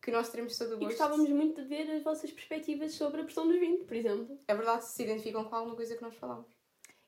que 0.02 0.12
nós 0.12 0.30
teremos 0.30 0.56
todo 0.56 0.70
o 0.70 0.74
E 0.74 0.78
gosto. 0.78 0.90
gostávamos 0.90 1.30
muito 1.32 1.60
de 1.64 1.68
ver 1.68 1.90
as 1.90 2.04
vossas 2.04 2.32
perspectivas 2.32 2.94
sobre 2.94 3.22
a 3.22 3.26
questão 3.26 3.48
dos 3.48 3.60
20, 3.60 3.86
por 3.86 3.96
exemplo. 3.96 4.40
É 4.48 4.54
verdade, 4.56 4.86
se 4.86 4.92
se 4.94 5.04
identificam 5.04 5.44
com 5.44 5.56
alguma 5.56 5.76
coisa 5.76 5.96
que 5.96 6.02
nós 6.04 6.16
falamos. 6.16 6.46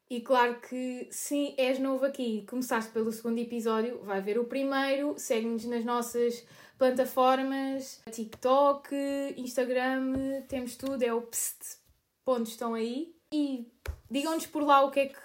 E 0.10 0.22
claro 0.22 0.62
que 0.62 1.08
se 1.12 1.54
és 1.58 1.80
novo 1.80 2.06
aqui 2.06 2.40
e 2.40 2.46
começaste 2.46 2.92
pelo 2.92 3.12
segundo 3.12 3.40
episódio, 3.40 4.00
vai 4.04 4.22
ver 4.22 4.40
o 4.40 4.46
primeiro, 4.46 5.16
segue-nos 5.18 5.66
nas 5.66 5.84
nossas 5.84 6.46
plataformas, 6.78 8.02
TikTok, 8.10 8.96
Instagram, 9.36 10.44
temos 10.48 10.78
tudo, 10.78 11.04
é 11.04 11.14
o 11.14 11.22
pst, 11.22 11.80
pontos 12.24 12.52
estão 12.52 12.74
aí. 12.74 13.14
E 13.34 13.68
digam-nos 14.10 14.48
por 14.48 14.64
lá 14.64 14.86
o 14.86 14.92
que 14.92 15.02
é 15.02 15.06
que 15.08 15.20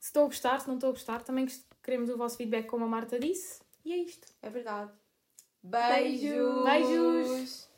se 0.00 0.08
estão 0.08 0.24
a 0.24 0.26
gostar, 0.26 0.60
se 0.60 0.68
não 0.68 0.76
estão 0.76 0.88
a 0.88 0.92
gostar, 0.92 1.22
também 1.22 1.46
queremos 1.82 2.08
o 2.08 2.16
vosso 2.16 2.38
feedback 2.38 2.66
como 2.66 2.84
a 2.84 2.88
Marta 2.88 3.18
disse. 3.18 3.60
E 3.84 3.92
é 3.92 3.96
isto. 3.98 4.26
É 4.40 4.48
verdade. 4.48 4.90
Beijo! 5.62 6.64
Beijo. 6.64 7.24
Beijo! 7.28 7.73